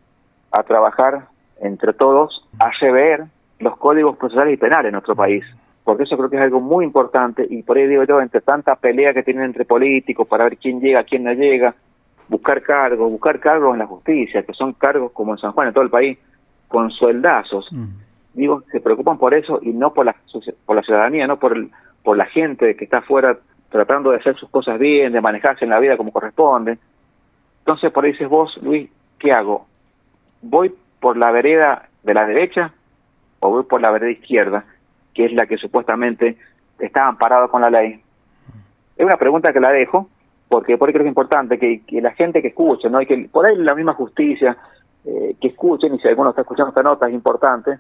a 0.52 0.64
trabajar 0.64 1.28
entre 1.62 1.94
todos 1.94 2.48
a 2.60 2.70
rever 2.80 3.26
los 3.60 3.78
códigos 3.78 4.18
procesales 4.18 4.56
y 4.56 4.58
penales 4.58 4.88
en 4.88 4.94
nuestro 4.94 5.16
país. 5.16 5.44
Porque 5.84 6.04
eso 6.04 6.18
creo 6.18 6.30
que 6.30 6.38
es 6.38 6.42
algo 6.42 6.60
muy 6.60 6.86
importante 6.86 7.46
y 7.50 7.64
por 7.64 7.78
ahí 7.78 7.88
digo 7.88 8.04
yo, 8.04 8.22
entre 8.22 8.42
tanta 8.42 8.76
pelea 8.76 9.14
que 9.14 9.24
tienen 9.24 9.46
entre 9.46 9.66
políticos 9.66 10.28
para 10.28 10.46
ver 10.46 10.58
quién 10.58 10.80
llega, 10.80 11.04
quién 11.04 11.24
no 11.24 11.34
llega, 11.34 11.76
buscar 12.28 12.62
cargos, 12.62 13.12
buscar 13.12 13.40
cargos 13.40 13.74
en 13.74 13.80
la 13.80 13.88
justicia, 13.88 14.44
que 14.44 14.54
son 14.54 14.74
cargos 14.74 15.12
como 15.12 15.34
en 15.34 15.38
San 15.40 15.52
Juan, 15.52 15.68
en 15.68 15.74
todo 15.74 15.84
el 15.84 15.90
país, 15.90 16.18
con 16.68 16.92
sueldazos. 16.92 17.72
Mm. 17.72 17.88
Digo, 18.34 18.64
se 18.72 18.80
preocupan 18.80 19.18
por 19.18 19.34
eso 19.34 19.60
y 19.62 19.72
no 19.72 19.94
por 19.94 20.06
la, 20.06 20.16
por 20.66 20.76
la 20.76 20.82
ciudadanía, 20.82 21.28
no 21.28 21.38
por, 21.38 21.56
el, 21.56 21.70
por 22.04 22.18
la 22.18 22.26
gente 22.26 22.76
que 22.76 22.86
está 22.86 22.98
afuera 23.00 23.38
tratando 23.70 24.12
de 24.12 24.18
hacer 24.18 24.36
sus 24.36 24.50
cosas 24.50 24.80
bien, 24.80 25.14
de 25.14 25.22
manejarse 25.22 25.66
en 25.66 25.72
la 25.72 25.80
vida 25.80 25.98
como 25.98 26.12
corresponde. 26.12 26.78
Entonces, 27.60 27.92
por 27.92 28.06
ahí 28.06 28.12
dices 28.12 28.30
vos, 28.30 28.58
Luis, 28.62 28.90
¿qué 29.18 29.32
hago? 29.32 29.66
¿Voy 30.42 30.74
por 31.00 31.18
la 31.18 31.32
vereda 31.32 31.90
de 32.04 32.14
la 32.14 32.26
derecha 32.26 32.72
o 33.40 33.50
voy 33.50 33.64
por 33.64 33.82
la 33.82 33.92
vereda 33.92 34.12
izquierda, 34.12 34.66
que 35.14 35.26
es 35.26 35.34
la 35.34 35.48
que 35.48 35.58
supuestamente 35.58 36.38
está 36.80 37.08
amparada 37.08 37.48
con 37.48 37.62
la 37.62 37.70
ley? 37.70 38.02
Es 38.96 39.06
una 39.06 39.18
pregunta 39.18 39.54
que 39.54 39.60
la 39.60 39.72
dejo, 39.72 40.10
porque 40.54 40.78
por 40.78 40.88
ahí 40.88 40.94
creo 40.94 41.02
que 41.02 41.10
es 41.10 41.14
importante 41.14 41.58
que, 41.58 41.82
la 42.00 42.12
gente 42.12 42.40
que 42.40 42.50
escuche, 42.50 42.88
¿no? 42.88 43.02
Y 43.02 43.08
que 43.08 43.28
por 43.32 43.44
ahí 43.44 43.56
la 43.56 43.74
misma 43.74 43.96
justicia, 43.96 44.56
eh, 45.04 45.36
que 45.42 45.48
escuchen, 45.48 45.96
y 45.96 45.98
si 45.98 46.08
alguno 46.08 46.30
está 46.30 46.42
escuchando 46.42 46.70
esta 46.70 46.84
nota 46.84 47.08
es 47.08 47.14
importante, 47.16 47.80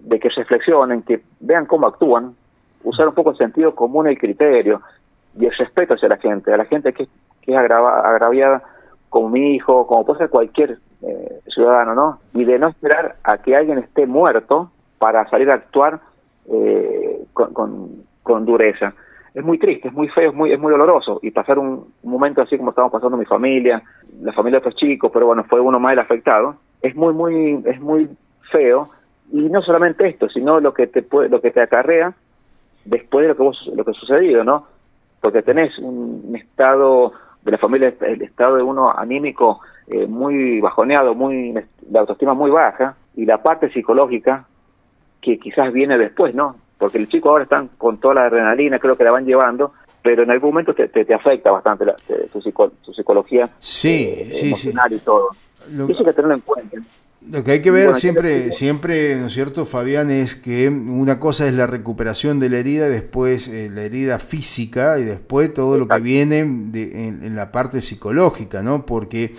de 0.00 0.20
que 0.20 0.28
reflexionen, 0.28 1.00
que 1.00 1.22
vean 1.40 1.64
cómo 1.64 1.86
actúan, 1.86 2.34
usar 2.82 3.08
un 3.08 3.14
poco 3.14 3.30
el 3.30 3.38
sentido 3.38 3.74
común 3.74 4.06
el 4.06 4.18
criterio, 4.18 4.82
y 5.34 5.46
el 5.46 5.56
respeto 5.56 5.94
hacia 5.94 6.10
la 6.10 6.18
gente, 6.18 6.52
a 6.52 6.58
la 6.58 6.66
gente 6.66 6.92
que, 6.92 7.04
es 7.04 7.56
agraviada 7.56 8.62
como 9.08 9.30
mi 9.30 9.54
hijo, 9.54 9.86
como 9.86 10.04
puede 10.04 10.18
ser 10.18 10.28
cualquier 10.28 10.76
eh, 11.00 11.40
ciudadano, 11.54 11.94
¿no? 11.94 12.18
Y 12.34 12.44
de 12.44 12.58
no 12.58 12.68
esperar 12.68 13.16
a 13.24 13.38
que 13.38 13.56
alguien 13.56 13.78
esté 13.78 14.06
muerto 14.06 14.70
para 14.98 15.26
salir 15.30 15.50
a 15.50 15.54
actuar 15.54 16.00
eh, 16.52 17.24
con 17.32 18.44
dureza 18.44 18.92
es 19.34 19.44
muy 19.44 19.58
triste, 19.58 19.88
es 19.88 19.94
muy 19.94 20.08
feo, 20.08 20.30
es 20.30 20.34
muy, 20.34 20.52
es 20.52 20.60
muy 20.60 20.70
doloroso. 20.70 21.18
Y 21.22 21.32
pasar 21.32 21.58
un, 21.58 21.92
momento 22.04 22.40
así 22.40 22.56
como 22.56 22.70
estamos 22.70 22.92
pasando 22.92 23.16
mi 23.16 23.24
familia, 23.24 23.82
la 24.22 24.32
familia 24.32 24.60
de 24.60 24.68
otros 24.68 24.76
chicos, 24.76 25.10
pero 25.12 25.26
bueno, 25.26 25.44
fue 25.44 25.60
uno 25.60 25.80
más 25.80 25.92
el 25.92 25.98
afectado, 25.98 26.56
es 26.80 26.94
muy, 26.94 27.12
muy, 27.12 27.62
es 27.66 27.80
muy 27.80 28.08
feo. 28.52 28.88
Y 29.32 29.40
no 29.48 29.60
solamente 29.62 30.06
esto, 30.06 30.28
sino 30.28 30.60
lo 30.60 30.72
que 30.72 30.86
te 30.86 31.02
puede, 31.02 31.28
lo 31.28 31.40
que 31.40 31.50
te 31.50 31.60
acarrea 31.60 32.14
después 32.84 33.24
de 33.24 33.28
lo 33.28 33.36
que 33.36 33.42
vos, 33.42 33.70
lo 33.74 33.84
que 33.84 33.90
ha 33.90 33.94
sucedido, 33.94 34.44
¿no? 34.44 34.66
Porque 35.20 35.42
tenés 35.42 35.76
un 35.78 36.32
estado 36.36 37.12
de 37.42 37.52
la 37.52 37.58
familia, 37.58 37.92
el 38.00 38.22
estado 38.22 38.56
de 38.56 38.62
uno 38.62 38.96
anímico 38.96 39.60
eh, 39.88 40.06
muy 40.06 40.60
bajoneado, 40.60 41.14
muy 41.14 41.54
la 41.90 42.00
autoestima 42.00 42.34
muy 42.34 42.50
baja, 42.50 42.96
y 43.16 43.24
la 43.24 43.42
parte 43.42 43.70
psicológica 43.72 44.46
que 45.20 45.38
quizás 45.38 45.72
viene 45.72 45.98
después, 45.98 46.34
¿no? 46.34 46.56
Porque 46.78 46.98
el 46.98 47.08
chico 47.08 47.30
ahora 47.30 47.44
están 47.44 47.68
con 47.78 47.98
toda 47.98 48.14
la 48.14 48.26
adrenalina, 48.26 48.78
creo 48.78 48.96
que 48.96 49.04
la 49.04 49.10
van 49.10 49.24
llevando, 49.24 49.72
pero 50.02 50.22
en 50.22 50.30
algún 50.30 50.50
momento 50.50 50.74
te, 50.74 50.88
te, 50.88 51.14
afecta 51.14 51.50
bastante 51.50 51.86
la, 51.86 51.94
su, 52.32 52.40
psicología 52.92 53.48
sí, 53.58 54.06
eh, 54.06 54.28
sí, 54.32 54.48
emocional 54.48 54.92
y 54.92 54.98
todo. 54.98 55.30
Lo, 55.72 55.88
Eso 55.88 56.00
hay 56.00 56.04
que 56.04 56.12
tenerlo 56.12 56.34
en 56.34 56.40
cuenta. 56.40 56.76
Lo 57.30 57.42
que 57.42 57.52
hay 57.52 57.62
que 57.62 57.70
ver 57.70 57.94
siempre, 57.94 58.52
siempre, 58.52 59.16
¿no 59.16 59.28
es 59.28 59.32
cierto, 59.32 59.64
Fabián? 59.64 60.10
Es 60.10 60.36
que 60.36 60.68
una 60.68 61.18
cosa 61.18 61.46
es 61.46 61.54
la 61.54 61.66
recuperación 61.66 62.38
de 62.38 62.50
la 62.50 62.58
herida, 62.58 62.90
después 62.90 63.48
eh, 63.48 63.70
la 63.72 63.80
herida 63.80 64.18
física 64.18 64.98
y 64.98 65.04
después 65.04 65.54
todo 65.54 65.78
lo 65.78 65.88
que 65.88 66.00
viene 66.00 66.44
de, 66.44 67.06
en, 67.06 67.24
en, 67.24 67.34
la 67.34 67.50
parte 67.50 67.80
psicológica, 67.80 68.62
¿no? 68.62 68.84
Porque 68.84 69.34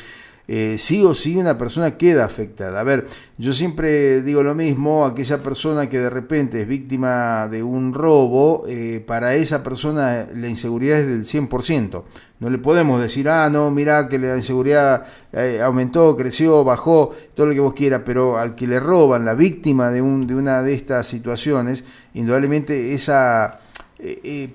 eh, 0.48 0.76
sí 0.78 1.04
o 1.04 1.14
sí 1.16 1.38
una 1.38 1.58
persona 1.58 1.98
queda 1.98 2.26
afectada. 2.26 2.80
A 2.80 2.84
ver, 2.84 3.08
yo 3.38 3.52
siempre 3.52 4.22
digo 4.22 4.44
lo 4.44 4.54
mismo, 4.54 5.06
aquella 5.06 5.42
persona 5.42 5.90
que 5.90 6.00
de 6.00 6.10
repente 6.10 6.62
es 6.62 6.68
víctima 6.68 7.48
de 7.48 7.64
un 7.64 7.94
robo, 7.94 8.64
eh, 8.68 9.04
para 9.06 9.36
esa 9.36 9.64
persona 9.64 10.28
la 10.36 10.48
inseguridad 10.48 11.00
es 11.00 11.08
del 11.08 11.26
100%. 11.26 12.04
No 12.40 12.50
le 12.50 12.58
podemos 12.60 13.02
decir, 13.02 13.28
ah, 13.28 13.50
no, 13.50 13.72
mira 13.72 14.08
que 14.08 14.20
la 14.20 14.38
inseguridad 14.38 15.06
eh, 15.32 15.62
aumentó, 15.64 16.16
creció, 16.16 16.64
bajó, 16.64 17.12
todo 17.34 17.48
lo 17.48 17.54
que 17.54 17.60
vos 17.62 17.74
quieras, 17.74 18.02
pero 18.06 18.38
al 18.38 18.54
que 18.56 18.68
le 18.68 18.80
roban, 18.80 19.26
la 19.26 19.34
víctima 19.34 19.90
de, 19.90 20.02
un, 20.02 20.28
de 20.28 20.36
una 20.36 20.62
de 20.62 20.74
estas 20.74 21.08
situaciones, 21.08 21.84
indudablemente 22.14 22.94
esa... 22.94 23.60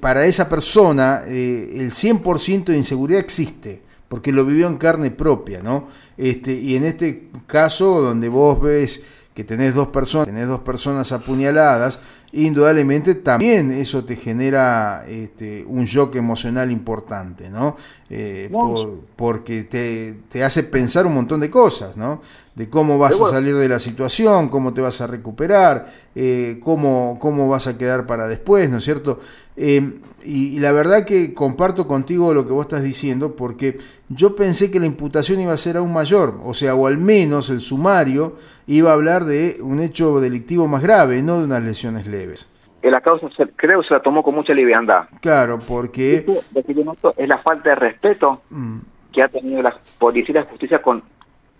para 0.01 0.27
esa 0.27 0.49
persona 0.49 1.23
el 1.27 1.91
100% 1.91 2.65
de 2.67 2.77
inseguridad 2.77 3.21
existe 3.21 3.90
porque 4.11 4.33
lo 4.33 4.45
vivió 4.45 4.67
en 4.67 4.77
carne 4.77 5.13
propia, 5.13 5.63
¿no? 5.63 5.87
Este, 6.17 6.53
y 6.53 6.75
en 6.75 6.85
este 6.85 7.29
caso, 7.47 8.01
donde 8.01 8.29
vos 8.29 8.61
ves 8.61 9.03
que 9.35 9.45
tenés 9.45 9.73
dos 9.73 9.87
personas, 9.87 10.27
tenés 10.27 10.49
dos 10.49 10.59
personas 10.59 11.13
apuñaladas, 11.13 12.01
indudablemente 12.33 13.15
también 13.15 13.71
eso 13.71 14.05
te 14.05 14.17
genera 14.17 15.05
este, 15.07 15.65
un 15.65 15.85
shock 15.85 16.17
emocional 16.17 16.73
importante, 16.73 17.51
¿no? 17.51 17.77
Eh, 18.09 18.51
porque 19.15 19.63
te, 19.63 20.19
te, 20.29 20.43
hace 20.43 20.65
pensar 20.65 21.07
un 21.07 21.15
montón 21.15 21.39
de 21.39 21.49
cosas, 21.49 21.97
¿no? 21.97 22.21
De 22.57 22.69
cómo 22.69 22.99
vas 22.99 23.21
a 23.21 23.27
salir 23.27 23.55
de 23.55 23.69
la 23.69 23.79
situación, 23.79 24.49
cómo 24.49 24.75
te 24.75 24.81
vas 24.81 25.01
a 25.01 25.07
recuperar, 25.07 25.87
eh, 26.17 26.59
cómo, 26.61 27.17
cómo 27.21 27.49
vas 27.49 27.69
a 27.69 27.79
quedar 27.79 28.07
para 28.07 28.27
después, 28.27 28.69
¿no 28.69 28.79
es 28.79 28.85
cierto? 28.85 29.21
Eh, 29.57 30.01
y, 30.25 30.61
la 30.61 30.73
verdad 30.73 31.05
que 31.05 31.33
comparto 31.33 31.87
contigo 31.87 32.35
lo 32.35 32.47
que 32.47 32.53
vos 32.53 32.67
estás 32.67 32.83
diciendo, 32.83 33.37
porque 33.37 33.79
yo 34.11 34.35
pensé 34.35 34.73
que 34.73 34.81
la 34.81 34.87
imputación 34.87 35.41
iba 35.41 35.53
a 35.53 35.57
ser 35.57 35.77
aún 35.77 35.93
mayor, 35.93 36.41
o 36.45 36.53
sea, 36.53 36.75
o 36.75 36.89
al 36.89 36.99
menos 36.99 37.49
el 37.49 37.61
sumario 37.61 38.35
iba 38.67 38.91
a 38.91 38.95
hablar 38.95 39.25
de 39.25 39.59
un 39.61 39.79
hecho 39.79 40.21
delictivo 40.21 40.67
más 40.67 40.83
grave, 40.83 41.23
no 41.23 41.39
de 41.39 41.45
unas 41.45 41.63
lesiones 41.63 42.07
leves. 42.07 42.53
La 42.83 43.01
causa 43.01 43.29
creo 43.57 43.83
se 43.85 43.95
la 43.95 44.01
tomó 44.01 44.23
con 44.23 44.35
mucha 44.35 44.53
liviandad. 44.53 45.05
Claro, 45.21 45.61
porque... 45.61 46.27
es 47.17 47.29
la 47.29 47.39
falta 47.39 47.71
de 47.71 47.75
respeto 47.77 48.43
mm. 48.51 48.79
que 49.13 49.23
ha 49.23 49.29
tenido 49.29 49.63
la 49.63 49.77
policía 49.99 50.33
y 50.33 50.35
la 50.35 50.45
justicia 50.45 50.83
con, 50.83 51.03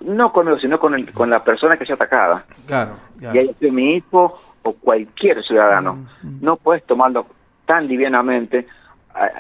no 0.01 0.33
conmigo, 0.33 0.59
sino 0.59 0.81
con, 0.81 0.95
el, 0.95 1.13
con 1.13 1.31
la 1.31 1.45
persona 1.45 1.77
que 1.77 1.87
sea 1.87 1.95
atacada. 1.95 2.47
Claro, 2.67 2.97
Y 3.21 3.39
ahí 3.39 3.55
mi 3.71 3.97
hijo 3.97 4.41
o 4.63 4.73
cualquier 4.73 5.45
ciudadano. 5.45 5.95
Mm, 5.95 6.27
mm. 6.27 6.39
No 6.41 6.57
puedes 6.57 6.85
tomarlo 6.85 7.27
tan 7.65 7.87
livianamente, 7.87 8.67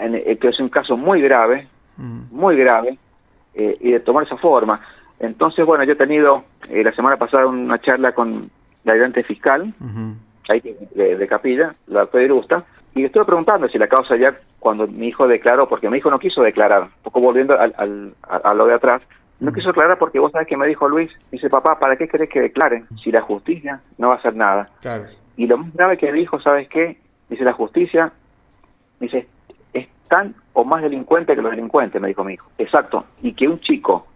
en, 0.00 0.38
que 0.38 0.48
es 0.48 0.60
un 0.60 0.68
caso 0.68 0.96
muy 0.96 1.20
grave, 1.20 1.66
mm. 2.00 2.22
muy 2.30 2.56
grave, 2.56 2.98
eh, 3.54 3.76
y 3.80 3.92
de 3.92 4.00
tomar 4.00 4.24
esa 4.24 4.36
forma. 4.36 4.80
Entonces, 5.18 5.66
bueno, 5.66 5.84
yo 5.84 5.92
he 5.92 5.96
tenido 5.96 6.44
eh, 6.68 6.82
la 6.82 6.92
semana 6.92 7.16
pasada 7.16 7.46
una 7.46 7.78
charla 7.80 8.12
con 8.12 8.50
la 8.84 8.94
ayudante 8.94 9.22
fiscal, 9.22 9.74
ahí 10.48 10.62
de, 10.94 11.26
Capilla, 11.28 11.74
la 11.88 12.00
doctora 12.00 12.24
Irusta, 12.24 12.64
y 12.94 13.04
estuve 13.04 13.24
preguntando 13.24 13.68
si 13.68 13.78
la 13.78 13.86
causa 13.86 14.16
ya, 14.16 14.34
cuando 14.58 14.86
mi 14.86 15.08
hijo 15.08 15.28
declaró, 15.28 15.68
porque 15.68 15.90
mi 15.90 15.98
hijo 15.98 16.10
no 16.10 16.18
quiso 16.18 16.42
declarar, 16.42 16.84
un 16.84 17.02
poco 17.02 17.20
volviendo 17.20 17.58
al, 17.58 17.74
al, 17.76 18.14
a, 18.22 18.54
lo 18.54 18.66
de 18.66 18.74
atrás, 18.74 19.02
no 19.38 19.52
quiso 19.52 19.68
declarar 19.68 19.98
porque 19.98 20.18
vos 20.18 20.32
sabés 20.32 20.48
que 20.48 20.56
me 20.56 20.66
dijo 20.66 20.88
Luis, 20.88 21.10
dice, 21.30 21.48
papá, 21.48 21.78
¿para 21.78 21.96
qué 21.96 22.08
querés 22.08 22.28
que 22.28 22.40
declare 22.40 22.84
si 23.02 23.12
la 23.12 23.20
justicia 23.22 23.80
no 23.98 24.08
va 24.08 24.14
a 24.14 24.18
hacer 24.18 24.34
nada? 24.34 24.70
Y 25.36 25.46
lo 25.46 25.58
más 25.58 25.72
grave 25.74 25.98
que 25.98 26.12
dijo, 26.12 26.40
¿sabes 26.40 26.68
qué? 26.68 26.98
Dice, 27.28 27.44
la 27.44 27.52
justicia 27.52 28.12
dice, 28.98 29.26
tan 30.10 30.34
o 30.52 30.64
más 30.64 30.82
delincuente 30.82 31.34
que 31.34 31.40
los 31.40 31.52
delincuentes, 31.52 32.02
me 32.02 32.08
dijo 32.08 32.24
mi 32.24 32.34
hijo. 32.34 32.50
Exacto. 32.58 33.04
Y 33.22 33.32
que 33.32 33.48
un 33.48 33.60
chico 33.60 34.06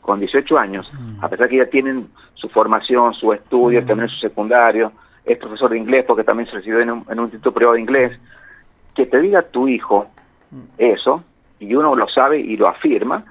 con 0.00 0.20
18 0.20 0.56
años, 0.56 0.90
mm. 0.94 1.24
a 1.24 1.28
pesar 1.28 1.48
que 1.48 1.56
ya 1.56 1.66
tienen 1.66 2.08
su 2.34 2.48
formación, 2.48 3.12
su 3.14 3.32
estudio, 3.32 3.82
mm. 3.82 3.86
también 3.86 4.08
su 4.08 4.20
secundario, 4.20 4.92
es 5.24 5.36
profesor 5.36 5.70
de 5.70 5.78
inglés 5.78 6.04
porque 6.06 6.22
también 6.22 6.48
se 6.48 6.56
recibió 6.56 6.80
en 6.80 6.90
un, 6.90 7.04
instituto 7.18 7.52
privado 7.52 7.74
de 7.74 7.80
inglés, 7.80 8.18
que 8.94 9.06
te 9.06 9.20
diga 9.20 9.42
tu 9.42 9.66
hijo 9.66 10.06
mm. 10.52 10.62
eso, 10.78 11.24
y 11.58 11.74
uno 11.74 11.96
lo 11.96 12.08
sabe 12.08 12.38
y 12.38 12.56
lo 12.56 12.68
afirma, 12.68 13.24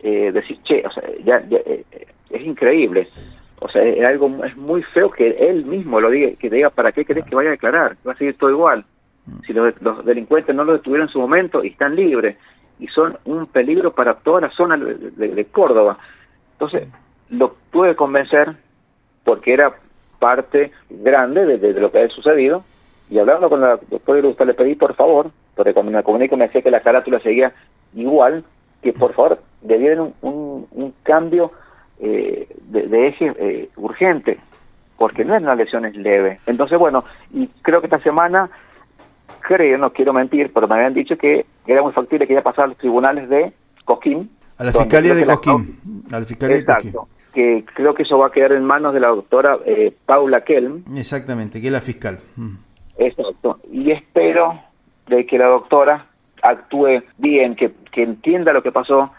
eh, 0.00 0.32
decir, 0.32 0.58
che, 0.64 0.84
o 0.84 0.90
sea, 0.90 1.04
ya, 1.24 1.42
eh, 1.48 1.84
es 2.30 2.42
increíble. 2.42 3.08
O 3.60 3.68
sea, 3.68 3.82
es 3.82 4.04
algo 4.04 4.44
es 4.44 4.56
muy 4.56 4.82
feo 4.82 5.10
que 5.10 5.28
él 5.28 5.64
mismo 5.64 6.00
lo 6.00 6.10
diga, 6.10 6.36
que 6.38 6.50
diga, 6.50 6.70
¿para 6.70 6.92
qué 6.92 7.04
querés 7.04 7.24
que 7.24 7.36
vaya 7.36 7.50
a 7.50 7.52
declarar? 7.52 7.96
Va 8.06 8.12
a 8.12 8.16
seguir 8.16 8.36
todo 8.36 8.50
igual 8.50 8.84
si 9.46 9.52
los, 9.52 9.74
delincuentes 10.04 10.54
no 10.54 10.64
lo 10.64 10.74
detuvieron 10.74 11.08
en 11.08 11.12
su 11.12 11.20
momento 11.20 11.64
y 11.64 11.68
están 11.68 11.96
libres 11.96 12.36
y 12.78 12.86
son 12.88 13.18
un 13.24 13.46
peligro 13.46 13.92
para 13.92 14.14
toda 14.14 14.42
la 14.42 14.50
zona 14.50 14.76
de, 14.76 15.44
Córdoba. 15.46 15.98
Entonces, 16.52 16.88
lo 17.30 17.54
pude 17.70 17.96
convencer 17.96 18.54
porque 19.24 19.52
era 19.54 19.74
parte 20.18 20.72
grande 20.88 21.58
de, 21.58 21.72
lo 21.80 21.90
que 21.90 21.98
había 21.98 22.14
sucedido 22.14 22.64
y 23.10 23.18
hablando 23.18 23.48
con 23.48 23.60
la 23.60 23.78
doctora 23.88 24.20
le 24.20 24.54
pedí 24.54 24.74
por 24.74 24.94
favor, 24.94 25.30
porque 25.54 25.72
cuando 25.72 25.92
me 25.92 26.02
comunico 26.02 26.36
me 26.36 26.46
decía 26.46 26.62
que 26.62 26.70
la 26.70 26.80
carátula 26.80 27.20
seguía 27.20 27.52
igual, 27.94 28.44
que 28.82 28.92
por 28.92 29.12
favor 29.12 29.40
debieran 29.62 30.12
un, 30.22 30.66
un, 30.70 30.94
cambio 31.02 31.52
eh, 31.98 32.48
de, 32.68 33.08
eje 33.08 33.32
eh, 33.38 33.68
urgente, 33.76 34.38
porque 34.98 35.24
no 35.24 35.34
es 35.34 35.42
una 35.42 35.54
lesión 35.54 35.84
es 35.84 35.96
leve. 35.96 36.40
Entonces, 36.46 36.78
bueno, 36.78 37.04
y 37.32 37.46
creo 37.62 37.80
que 37.80 37.86
esta 37.86 38.00
semana 38.00 38.50
creo, 39.40 39.78
no 39.78 39.92
quiero 39.92 40.12
mentir, 40.12 40.52
pero 40.52 40.68
me 40.68 40.74
habían 40.74 40.94
dicho 40.94 41.16
que 41.16 41.46
era 41.66 41.82
muy 41.82 41.92
factible 41.92 42.26
que 42.26 42.32
iba 42.32 42.40
a 42.40 42.44
pasar 42.44 42.64
a 42.64 42.68
los 42.68 42.78
tribunales 42.78 43.28
de 43.28 43.52
Cosquín. 43.84 44.30
A 44.58 44.64
la 44.64 44.72
Fiscalía 44.72 45.14
de 45.14 45.24
Cosquín. 45.24 45.78
A 46.10 46.20
la 46.20 46.26
Fiscalía 46.26 46.58
Exacto, 46.58 47.08
Que 47.32 47.64
creo 47.74 47.94
que 47.94 48.02
eso 48.02 48.18
va 48.18 48.28
a 48.28 48.32
quedar 48.32 48.52
en 48.52 48.64
manos 48.64 48.94
de 48.94 49.00
la 49.00 49.08
doctora 49.08 49.58
eh, 49.64 49.94
Paula 50.06 50.42
Kelm. 50.42 50.84
Exactamente, 50.96 51.60
que 51.60 51.66
es 51.66 51.72
la 51.72 51.80
fiscal. 51.80 52.20
Mm. 52.36 52.56
Exacto. 52.98 53.58
Y 53.70 53.90
espero 53.92 54.60
de 55.06 55.26
que 55.26 55.38
la 55.38 55.46
doctora 55.46 56.06
actúe 56.42 57.02
bien, 57.18 57.54
que, 57.54 57.72
que 57.92 58.02
entienda 58.02 58.52
lo 58.52 58.62
que 58.62 58.72
pasó, 58.72 59.10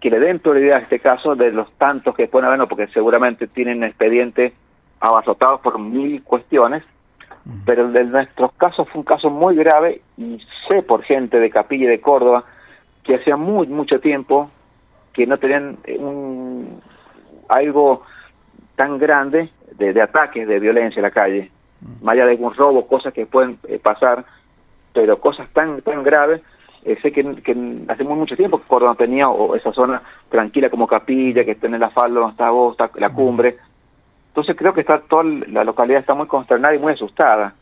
que 0.00 0.10
le 0.10 0.18
den 0.18 0.38
prioridad 0.38 0.78
a 0.78 0.82
este 0.82 0.98
caso 0.98 1.36
de 1.36 1.52
los 1.52 1.70
tantos 1.74 2.14
que 2.14 2.26
pueden 2.26 2.48
haber, 2.48 2.66
porque 2.68 2.88
seguramente 2.88 3.46
tienen 3.46 3.84
expediente 3.84 4.52
abazotados 4.98 5.60
por 5.60 5.78
mil 5.78 6.22
cuestiones, 6.22 6.82
pero 7.64 7.90
de 7.90 8.04
nuestros 8.04 8.52
casos 8.52 8.88
fue 8.88 9.00
un 9.00 9.04
caso 9.04 9.30
muy 9.30 9.56
grave 9.56 10.02
y 10.16 10.40
sé 10.68 10.82
por 10.82 11.02
gente 11.02 11.38
de 11.38 11.50
Capilla 11.50 11.84
y 11.84 11.88
de 11.88 12.00
Córdoba 12.00 12.44
que 13.02 13.16
hacía 13.16 13.36
muy 13.36 13.66
mucho 13.66 14.00
tiempo 14.00 14.50
que 15.12 15.26
no 15.26 15.38
tenían 15.38 15.78
eh, 15.84 15.98
un, 15.98 16.80
algo 17.48 18.02
tan 18.76 18.98
grande 18.98 19.50
de, 19.76 20.00
ataques, 20.00 20.46
de 20.46 20.60
violencia 20.60 21.00
en 21.00 21.04
la 21.04 21.10
calle, 21.10 21.50
más 22.02 22.12
allá 22.12 22.26
de 22.26 22.32
algún 22.32 22.54
robo, 22.54 22.86
cosas 22.86 23.12
que 23.12 23.26
pueden 23.26 23.58
eh, 23.68 23.78
pasar, 23.78 24.24
pero 24.92 25.18
cosas 25.20 25.48
tan 25.52 25.80
tan 25.82 26.02
graves. 26.02 26.42
Eh, 26.82 26.96
sé 27.02 27.12
que, 27.12 27.20
hace 27.88 28.04
muy 28.04 28.16
mucho 28.16 28.36
tiempo 28.36 28.58
que 28.58 28.66
Córdoba 28.66 28.94
tenía 28.94 29.28
o 29.28 29.54
esa 29.54 29.72
zona 29.72 30.00
tranquila 30.30 30.70
como 30.70 30.86
Capilla, 30.86 31.44
que 31.44 31.54
tiene 31.54 31.76
el 31.76 31.82
asfalto, 31.82 32.26
está 32.28 32.46
Agosta, 32.46 32.90
la 32.94 33.10
cumbre, 33.10 33.56
entonces 34.30 34.56
creo 34.56 34.72
que 34.72 34.80
está 34.80 35.00
toda 35.00 35.24
la 35.24 35.64
localidad 35.64 36.00
está 36.00 36.14
muy 36.14 36.28
consternada 36.28 36.74
y 36.74 36.78
muy 36.78 36.92
asustada. 36.92 37.54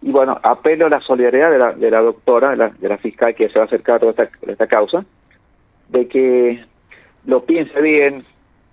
Y 0.00 0.10
bueno, 0.10 0.38
apelo 0.42 0.86
a 0.86 0.90
la 0.90 1.00
solidaridad 1.00 1.50
de 1.50 1.58
la, 1.58 1.72
de 1.72 1.90
la 1.90 2.00
doctora, 2.00 2.50
de 2.50 2.56
la, 2.56 2.68
de 2.68 2.88
la 2.88 2.96
fiscal 2.96 3.34
que 3.34 3.48
se 3.48 3.58
va 3.58 3.64
a 3.64 3.66
acercar 3.66 3.96
a 3.96 3.98
toda 3.98 4.10
esta, 4.12 4.28
esta 4.50 4.66
causa, 4.66 5.04
de 5.88 6.08
que 6.08 6.64
lo 7.26 7.44
piense 7.44 7.80
bien, 7.82 8.24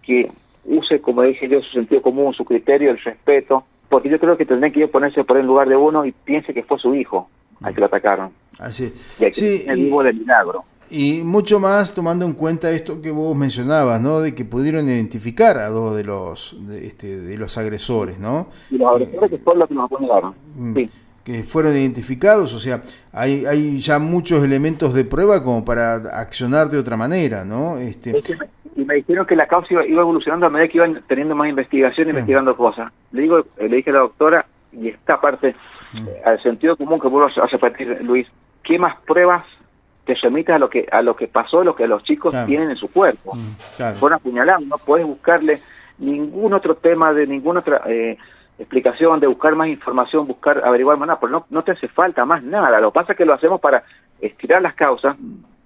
que 0.04 0.32
use, 0.64 1.02
como 1.02 1.24
dije 1.24 1.50
yo, 1.50 1.62
su 1.62 1.72
sentido 1.72 2.02
común, 2.02 2.34
su 2.34 2.46
criterio, 2.46 2.92
el 2.92 3.00
respeto, 3.00 3.66
porque 3.90 4.10
yo 4.10 4.20
creo 4.20 4.38
que 4.38 4.46
tendría 4.46 4.72
que 4.72 4.88
ponerse 4.88 5.24
por 5.26 5.38
el 5.38 5.46
lugar 5.46 5.68
de 5.68 5.76
uno 5.76 6.06
y 6.06 6.14
piense 6.14 6.54
que 6.54 6.64
fue 6.64 6.80
su 6.80 6.96
hijo 6.96 7.30
al 7.62 7.74
que 7.74 7.82
lo 7.82 7.88
atacaron. 7.88 8.32
Así 8.60 8.86
y 9.20 9.34
sí, 9.34 9.66
el 9.68 9.76
vivo 9.76 10.02
del 10.02 10.16
milagro. 10.16 10.64
Y 10.96 11.24
mucho 11.24 11.60
más 11.60 11.96
tomando 11.96 12.24
en 12.24 12.34
cuenta 12.34 12.70
esto 12.70 13.02
que 13.02 13.10
vos 13.10 13.36
mencionabas, 13.36 14.00
¿no? 14.00 14.20
De 14.20 14.36
que 14.36 14.46
pudieron 14.46 14.88
identificar 14.88 15.58
a 15.58 15.70
dos 15.70 15.96
de 15.96 16.04
los 16.04 16.56
de, 16.68 16.86
este, 16.86 17.20
de 17.20 17.36
los 17.36 17.58
agresores, 17.58 18.20
¿no? 18.20 18.46
Y 18.70 18.78
los 18.78 18.96
agresores 18.96 19.32
que 19.32 19.40
son 19.40 19.58
los 19.58 19.68
que 19.68 19.74
nos 19.74 19.86
apuñalaron. 19.86 20.36
Mm, 20.56 20.76
sí. 20.76 20.90
Que 21.24 21.42
fueron 21.42 21.72
identificados, 21.72 22.54
o 22.54 22.60
sea, 22.60 22.84
hay, 23.12 23.44
hay 23.48 23.80
ya 23.80 23.98
muchos 23.98 24.44
elementos 24.44 24.94
de 24.94 25.04
prueba 25.04 25.42
como 25.42 25.66
para 25.66 25.96
accionar 25.96 26.70
de 26.70 26.78
otra 26.78 26.96
manera, 26.96 27.44
¿no? 27.44 27.78
Este... 27.78 28.14
Y 28.76 28.86
me 28.86 28.94
dijeron 28.94 29.26
que 29.26 29.36
la 29.36 29.48
causa 29.48 29.74
iba, 29.74 29.84
evolucionando 29.84 30.46
a 30.46 30.52
medida 30.52 30.68
que 30.68 30.78
iban 30.78 31.04
teniendo 31.08 31.34
más 31.34 31.50
investigación 31.50 32.10
investigando 32.10 32.56
cosas. 32.56 32.92
Le 33.12 33.24
digo, 33.24 33.44
le 33.58 33.78
dije 33.78 33.90
a 33.90 33.94
la 33.94 34.00
doctora, 34.00 34.46
y 34.72 34.90
esta 34.90 35.20
parte, 35.20 35.56
mm. 35.94 36.08
al 36.24 36.44
sentido 36.44 36.78
común 36.78 37.00
que 37.00 37.08
vuelvo 37.08 37.30
a 37.36 37.48
repetir, 37.48 38.00
Luis, 38.04 38.28
¿qué 38.64 38.78
más 38.78 38.96
pruebas 39.08 39.44
te 40.06 40.16
remites 40.16 40.56
a 40.56 40.60
lo 40.60 40.70
que 40.70 40.88
a 40.92 41.02
lo 41.02 41.16
que 41.16 41.28
pasó, 41.28 41.64
lo 41.64 41.76
que 41.76 41.88
los 41.88 42.04
chicos 42.04 42.34
tienen 42.46 42.72
en 42.72 42.76
su 42.76 42.92
cuerpo. 42.92 43.36
Mm, 43.36 43.76
claro. 43.78 43.96
Fueron 43.98 44.18
apuñalados, 44.18 44.66
no 44.66 44.78
puedes 44.78 45.06
buscarle 45.06 45.62
ningún 45.98 46.54
otro 46.54 46.76
tema 46.76 47.14
de 47.14 47.28
ninguna 47.28 47.62
otra 47.62 47.84
eh, 47.86 48.18
explicación, 48.60 49.20
de 49.20 49.28
buscar 49.28 49.56
más 49.56 49.68
información, 49.68 50.28
buscar 50.28 50.64
averiguar 50.66 50.98
más 50.98 51.08
nada, 51.08 51.20
pero 51.20 51.32
no, 51.32 51.46
no 51.50 51.64
te 51.64 51.72
hace 51.72 51.88
falta 51.88 52.26
más 52.26 52.44
nada. 52.44 52.80
Lo 52.80 52.92
que 52.92 52.96
pasa 52.96 53.12
es 53.14 53.18
que 53.18 53.26
lo 53.26 53.34
hacemos 53.34 53.62
para 53.62 53.84
estirar 54.20 54.62
las 54.62 54.76
causas 54.76 55.18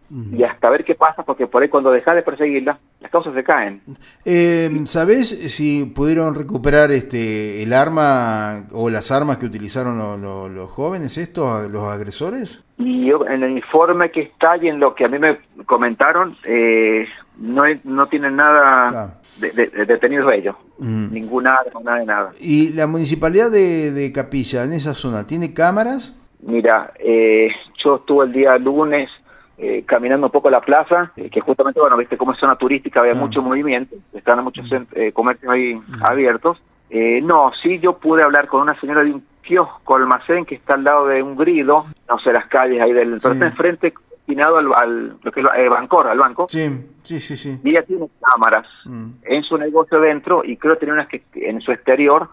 y 0.10 0.41
hasta 0.43 0.69
ver 0.69 0.86
qué 0.86 0.95
pasa, 0.95 1.23
porque 1.23 1.47
por 1.47 1.62
ahí 1.62 1.69
cuando 1.69 1.91
dejas 1.91 2.15
de 2.15 2.21
perseguirla, 2.21 2.80
las 3.02 3.12
causas 3.12 3.34
se 3.34 3.43
caen. 3.43 3.82
Eh, 4.23 4.69
¿Sabés 4.86 5.28
si 5.54 5.86
pudieron 5.86 6.34
recuperar 6.34 6.91
este 6.91 7.62
el 7.62 7.73
arma 7.73 8.67
o 8.71 8.89
las 8.89 9.12
armas 9.12 9.38
que 9.38 9.45
utilizaron 9.45 10.21
los 10.21 10.71
jóvenes 10.71 11.17
estos, 11.17 11.69
los 11.69 11.84
agresores? 11.84 12.63
Yo, 13.07 13.25
en 13.27 13.43
el 13.43 13.51
informe 13.57 14.11
que 14.11 14.21
está 14.21 14.57
y 14.57 14.67
en 14.67 14.79
lo 14.79 14.93
que 14.95 15.05
a 15.05 15.07
mí 15.07 15.17
me 15.19 15.39
comentaron, 15.65 16.35
eh, 16.45 17.07
no, 17.37 17.63
no 17.83 18.07
tienen 18.07 18.35
nada 18.35 19.19
de, 19.39 19.85
detenidos 19.85 20.33
ellos. 20.33 20.55
Mm. 20.79 21.13
Ninguna 21.13 21.55
arma, 21.55 21.81
nada 21.83 21.99
de 21.99 22.05
nada. 22.05 22.29
¿Y 22.39 22.73
la 22.73 22.87
municipalidad 22.87 23.51
de, 23.51 23.91
de 23.91 24.11
Capilla, 24.11 24.63
en 24.63 24.73
esa 24.73 24.93
zona, 24.93 25.25
tiene 25.25 25.53
cámaras? 25.53 26.15
Mira, 26.41 26.91
eh, 26.99 27.49
yo 27.83 27.97
estuve 27.97 28.25
el 28.25 28.31
día 28.33 28.57
lunes 28.57 29.09
eh, 29.57 29.83
caminando 29.85 30.27
un 30.27 30.31
poco 30.31 30.49
la 30.49 30.61
plaza, 30.61 31.11
eh, 31.15 31.29
que 31.29 31.41
justamente, 31.41 31.79
bueno, 31.79 31.97
viste 31.97 32.17
cómo 32.17 32.33
es 32.33 32.39
zona 32.39 32.55
turística, 32.55 32.99
había 32.99 33.13
ah. 33.13 33.19
mucho 33.19 33.41
movimiento, 33.41 33.95
estaban 34.13 34.43
muchos 34.43 34.65
mm. 34.69 34.75
eh, 34.93 35.11
comercios 35.11 35.51
ahí 35.51 35.75
mm. 35.75 36.03
abiertos, 36.03 36.57
Eh, 36.89 37.19
no, 37.21 37.51
sí 37.61 37.79
yo 37.79 37.97
pude 37.97 38.23
hablar 38.23 38.47
con 38.47 38.61
una 38.61 38.79
señora 38.79 39.03
de 39.03 39.11
un 39.11 39.21
kiosco 39.47 39.95
almacén 39.95 40.45
que 40.45 40.55
está 40.55 40.73
al 40.73 40.83
lado 40.83 41.07
de 41.07 41.23
un 41.23 41.36
grido, 41.36 41.86
no 42.07 42.19
sé, 42.19 42.33
las 42.33 42.47
calles 42.47 42.81
ahí 42.81 42.93
del... 42.93 43.17
Pero 43.21 43.33
está 43.33 43.47
enfrente 43.47 43.93
destinado 44.27 44.57
al, 44.57 44.73
al 44.73 45.17
lo 45.23 45.31
que 45.31 45.39
es 45.39 45.47
eh, 45.57 45.69
Bancor, 45.69 46.07
al 46.07 46.17
banco. 46.17 46.47
Sí, 46.49 46.67
sí, 47.01 47.19
sí, 47.19 47.38
sí. 47.38 47.62
Y 47.63 47.69
ella 47.69 47.83
tiene 47.83 48.10
cámaras 48.21 48.67
mm. 48.86 49.10
en 49.23 49.43
su 49.43 49.57
negocio 49.57 50.01
dentro 50.01 50.43
y 50.43 50.57
creo 50.57 50.73
que 50.73 50.79
tiene 50.81 50.93
unas 50.93 51.07
que 51.07 51.23
en 51.36 51.62
su 51.62 51.71
exterior, 51.71 52.27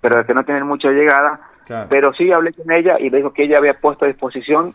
pero 0.00 0.26
que 0.26 0.34
no 0.34 0.44
tienen 0.44 0.66
mucha 0.66 0.90
llegada. 0.90 1.40
Pero 1.90 2.12
sí 2.14 2.30
hablé 2.30 2.52
con 2.52 2.70
ella 2.70 2.96
y 3.00 3.10
le 3.10 3.16
dijo 3.16 3.32
que 3.32 3.44
ella 3.44 3.58
había 3.58 3.74
puesto 3.74 4.04
a 4.04 4.08
disposición 4.08 4.72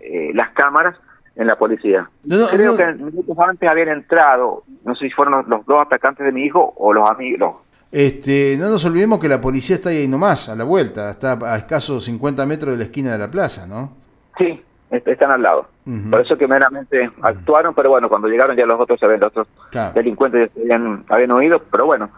eh, 0.00 0.30
las 0.32 0.50
cámaras 0.52 0.96
en 1.36 1.46
la 1.46 1.56
policía. 1.56 2.08
Creo 2.26 2.76
que 2.76 2.86
minutos 2.94 3.38
antes 3.38 3.70
habían 3.70 3.88
entrado, 3.88 4.62
no 4.84 4.94
sé 4.94 5.08
si 5.08 5.10
fueron 5.10 5.44
los, 5.48 5.66
dos 5.66 5.86
atacantes 5.86 6.24
de 6.24 6.32
mi 6.32 6.44
hijo 6.44 6.72
o 6.76 6.94
los 6.94 7.08
amigos. 7.10 7.56
Este, 7.92 8.56
no 8.58 8.68
nos 8.68 8.84
olvidemos 8.84 9.18
que 9.18 9.28
la 9.28 9.40
policía 9.40 9.76
está 9.76 9.90
ahí 9.90 10.06
nomás, 10.06 10.48
a 10.48 10.54
la 10.54 10.64
vuelta, 10.64 11.10
está 11.10 11.38
a 11.42 11.56
escasos 11.56 12.04
50 12.04 12.46
metros 12.46 12.72
de 12.72 12.78
la 12.78 12.84
esquina 12.84 13.12
de 13.12 13.18
la 13.18 13.30
plaza, 13.30 13.66
¿no? 13.66 13.96
Sí, 14.38 14.62
están 14.90 15.30
al 15.30 15.42
lado. 15.42 15.66
Por 16.10 16.20
eso 16.20 16.38
que 16.38 16.46
meramente 16.46 17.10
actuaron, 17.20 17.74
pero 17.74 17.90
bueno, 17.90 18.08
cuando 18.08 18.28
llegaron 18.28 18.56
ya 18.56 18.64
los 18.64 18.80
otros, 18.80 19.00
los 19.02 19.22
otros 19.22 19.48
delincuentes 19.92 20.50
ya 20.54 20.76
habían, 20.76 21.04
habían 21.08 21.32
huido, 21.32 21.60
pero 21.70 21.86
bueno, 21.86 22.10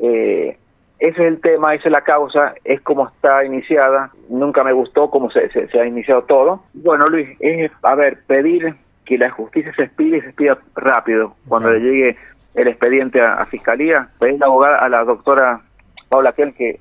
eh, 0.00 0.56
ese 1.00 1.22
es 1.22 1.28
el 1.28 1.40
tema, 1.40 1.74
esa 1.74 1.88
es 1.88 1.92
la 1.92 2.02
causa, 2.02 2.54
es 2.64 2.80
como 2.82 3.08
está 3.08 3.44
iniciada, 3.44 4.10
nunca 4.28 4.62
me 4.62 4.72
gustó 4.72 5.10
cómo 5.10 5.30
se, 5.30 5.48
se, 5.50 5.80
ha 5.80 5.86
iniciado 5.86 6.22
todo. 6.22 6.62
Bueno, 6.74 7.08
Luis, 7.08 7.28
es, 7.40 7.72
a 7.82 7.94
ver, 7.94 8.18
pedir 8.26 8.74
que 9.04 9.18
la 9.18 9.30
justicia 9.30 9.72
se 9.74 9.84
expida 9.84 10.18
y 10.18 10.20
se 10.20 10.28
expida 10.28 10.58
rápido. 10.74 11.34
Cuando 11.48 11.72
le 11.72 11.80
llegue 11.80 12.16
el 12.60 12.68
expediente 12.68 13.20
a, 13.20 13.44
Fiscalía, 13.46 14.08
pedir 14.18 14.40
la 14.40 14.46
abogada, 14.46 14.76
a 14.78 14.88
la 14.88 15.04
doctora 15.04 15.60
Paula 16.08 16.32
Kell 16.32 16.54
que, 16.54 16.80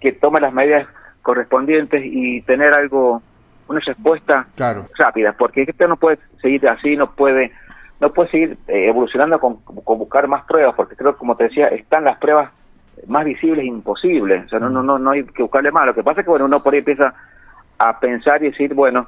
que 0.00 0.12
tome 0.12 0.40
las 0.40 0.52
medidas 0.52 0.86
correspondientes 1.22 2.02
y 2.04 2.42
tener 2.42 2.72
algo, 2.74 3.22
una 3.68 3.80
respuesta 3.80 4.46
rápida, 4.98 5.34
porque 5.38 5.62
esto 5.62 5.88
no 5.88 5.96
puede 5.96 6.18
seguir 6.40 6.68
así, 6.68 6.96
no 6.96 7.12
puede 7.12 7.52
no 7.98 8.12
puede 8.12 8.30
seguir 8.30 8.58
eh, 8.68 8.88
evolucionando 8.88 9.40
con, 9.40 9.56
con 9.56 9.98
buscar 9.98 10.28
más 10.28 10.44
pruebas, 10.44 10.74
porque 10.74 10.96
creo 10.96 11.12
que, 11.12 11.18
como 11.18 11.34
te 11.34 11.44
decía, 11.44 11.68
están 11.68 12.04
las 12.04 12.18
pruebas 12.18 12.50
más 13.06 13.24
visible 13.24 13.62
es 13.62 13.68
imposible. 13.68 14.42
O 14.44 14.48
sea, 14.48 14.58
no, 14.58 14.68
no, 14.68 14.82
no, 14.82 14.98
no 14.98 15.10
hay 15.10 15.24
que 15.24 15.42
buscarle 15.42 15.70
más. 15.70 15.86
Lo 15.86 15.94
que 15.94 16.02
pasa 16.02 16.20
es 16.20 16.24
que, 16.24 16.30
bueno, 16.30 16.46
uno 16.46 16.62
por 16.62 16.72
ahí 16.72 16.80
empieza 16.80 17.14
a 17.78 17.98
pensar 18.00 18.42
y 18.42 18.50
decir, 18.50 18.74
bueno, 18.74 19.06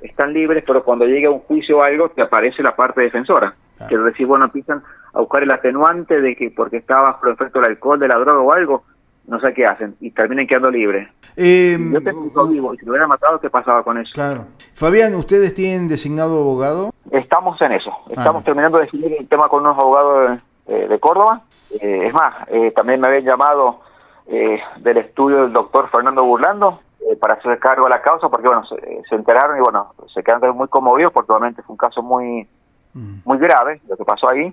están 0.00 0.32
libres, 0.32 0.64
pero 0.66 0.82
cuando 0.82 1.06
llegue 1.06 1.26
a 1.26 1.30
un 1.30 1.40
juicio 1.40 1.78
o 1.78 1.82
algo, 1.82 2.10
te 2.10 2.22
aparece 2.22 2.62
la 2.62 2.74
parte 2.74 3.02
defensora. 3.02 3.54
Quiero 3.88 4.04
decir, 4.04 4.26
bueno, 4.26 4.44
empiezan 4.44 4.82
a 5.12 5.20
buscar 5.20 5.42
el 5.42 5.50
atenuante 5.50 6.20
de 6.20 6.36
que 6.36 6.50
porque 6.50 6.76
estaba 6.76 7.02
bajo 7.02 7.26
el 7.26 7.32
efecto 7.34 7.60
del 7.60 7.70
alcohol, 7.70 7.98
de 7.98 8.08
la 8.08 8.18
droga 8.18 8.40
o 8.40 8.52
algo, 8.52 8.84
no 9.26 9.40
sé 9.40 9.52
qué 9.54 9.66
hacen 9.66 9.96
y 10.00 10.10
terminan 10.10 10.46
quedando 10.46 10.70
libres. 10.70 11.08
Eh, 11.36 11.76
Yo 11.92 12.00
tengo 12.02 12.48
vivo 12.48 12.74
y 12.74 12.78
si 12.78 12.84
lo 12.84 12.92
hubieran 12.92 13.08
matado, 13.08 13.40
¿qué 13.40 13.50
pasaba 13.50 13.82
con 13.82 13.98
eso? 13.98 14.10
Claro. 14.14 14.46
Fabián, 14.74 15.14
¿ustedes 15.14 15.54
tienen 15.54 15.88
designado 15.88 16.40
abogado? 16.40 16.90
Estamos 17.10 17.60
en 17.60 17.72
eso. 17.72 17.90
Estamos 18.10 18.44
terminando 18.44 18.78
de 18.78 18.84
definir 18.84 19.12
el 19.18 19.28
tema 19.28 19.48
con 19.48 19.60
unos 19.60 19.78
abogados 19.78 20.40
de, 20.66 20.88
de 20.88 21.00
Córdoba 21.00 21.42
eh, 21.80 22.06
es 22.06 22.14
más, 22.14 22.34
eh, 22.48 22.70
también 22.72 23.00
me 23.00 23.08
habían 23.08 23.24
llamado 23.24 23.80
eh, 24.26 24.60
del 24.78 24.98
estudio 24.98 25.42
del 25.42 25.52
doctor 25.52 25.88
Fernando 25.90 26.22
Burlando 26.24 26.78
para 27.20 27.34
hacer 27.34 27.58
cargo 27.58 27.84
de 27.84 27.90
la 27.90 28.02
causa, 28.02 28.28
porque 28.28 28.46
bueno, 28.46 28.64
se, 28.64 29.14
enteraron 29.14 29.56
y 29.58 29.60
bueno, 29.60 29.92
se 30.12 30.22
quedaron 30.22 30.56
muy 30.56 30.68
conmovidos 30.68 31.12
porque 31.12 31.32
obviamente 31.32 31.62
fue 31.62 31.74
un 31.74 31.78
caso 31.78 32.02
muy. 32.02 32.48
Muy 32.94 33.38
grave 33.38 33.80
lo 33.88 33.96
que 33.96 34.04
pasó 34.04 34.28
ahí 34.28 34.52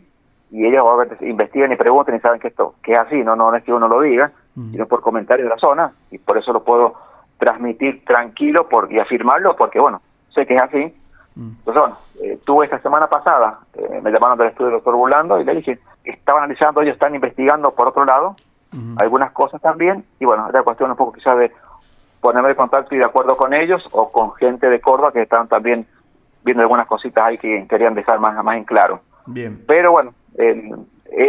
y 0.51 0.65
ellos 0.65 0.83
obviamente 0.83 1.27
investigan 1.27 1.71
y 1.71 1.75
preguntan 1.75 2.15
y 2.15 2.19
saben 2.19 2.39
que 2.39 2.47
esto 2.47 2.75
que 2.81 2.93
es 2.93 2.99
así, 2.99 3.17
no, 3.23 3.35
no 3.35 3.53
es 3.55 3.63
que 3.63 3.73
uno 3.73 3.87
lo 3.87 4.01
diga, 4.01 4.31
mm. 4.55 4.71
sino 4.71 4.85
por 4.87 5.01
comentarios 5.01 5.45
de 5.45 5.55
la 5.55 5.59
zona 5.59 5.91
y 6.09 6.17
por 6.17 6.37
eso 6.37 6.53
lo 6.53 6.63
puedo 6.63 6.95
transmitir 7.37 8.03
tranquilo 8.05 8.67
por, 8.67 8.91
y 8.91 8.99
afirmarlo 8.99 9.55
porque 9.55 9.79
bueno, 9.79 10.01
sé 10.33 10.45
que 10.45 10.55
es 10.55 10.61
así. 10.61 10.95
Mm. 11.35 11.51
Entonces 11.59 11.83
bueno, 11.83 12.39
tuve 12.45 12.65
esta 12.65 12.79
semana 12.79 13.07
pasada, 13.07 13.59
me 14.01 14.11
llamaron 14.11 14.37
del 14.37 14.47
estudio 14.47 14.67
del 14.67 14.77
doctor 14.77 14.95
Burlando 14.95 15.39
y 15.39 15.45
le 15.45 15.55
dije, 15.55 15.79
estaba 16.03 16.39
analizando, 16.39 16.81
ellos 16.81 16.93
están 16.93 17.15
investigando 17.15 17.71
por 17.71 17.87
otro 17.87 18.05
lado 18.05 18.35
algunas 18.97 19.31
cosas 19.31 19.59
también, 19.61 20.05
y 20.19 20.25
bueno, 20.25 20.47
era 20.47 20.61
cuestión 20.61 20.91
un 20.91 20.95
poco 20.95 21.13
quizás 21.13 21.39
de 21.39 21.51
ponerme 22.21 22.49
de 22.49 22.55
contacto 22.55 22.93
y 22.93 22.99
de 22.99 23.05
acuerdo 23.05 23.35
con 23.35 23.53
ellos 23.53 23.83
o 23.91 24.11
con 24.11 24.33
gente 24.33 24.69
de 24.69 24.79
Córdoba 24.79 25.11
que 25.11 25.21
estaban 25.21 25.47
también 25.47 25.87
viendo 26.43 26.61
algunas 26.61 26.87
cositas 26.87 27.23
ahí 27.23 27.37
que 27.37 27.65
querían 27.67 27.93
dejar 27.93 28.19
más, 28.19 28.43
más 28.43 28.57
en 28.57 28.63
claro. 28.63 29.01
Bien. 29.25 29.63
Pero 29.67 29.91
bueno, 29.91 30.13
eh, 30.37 30.71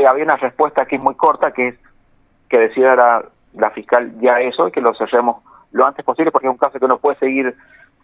había 0.08 0.24
una 0.24 0.36
respuesta 0.36 0.82
aquí 0.82 0.98
muy 0.98 1.14
corta 1.14 1.52
que 1.52 1.68
es 1.68 1.74
que 2.48 2.58
decía 2.58 2.94
la, 2.96 3.24
la 3.54 3.70
fiscal 3.70 4.12
ya 4.20 4.40
eso 4.40 4.68
y 4.68 4.72
que 4.72 4.80
lo 4.80 4.94
cerremos 4.94 5.42
lo 5.72 5.86
antes 5.86 6.04
posible 6.04 6.32
porque 6.32 6.48
es 6.48 6.52
un 6.52 6.58
caso 6.58 6.80
que 6.80 6.88
no 6.88 6.98
puede 6.98 7.18
seguir 7.18 7.54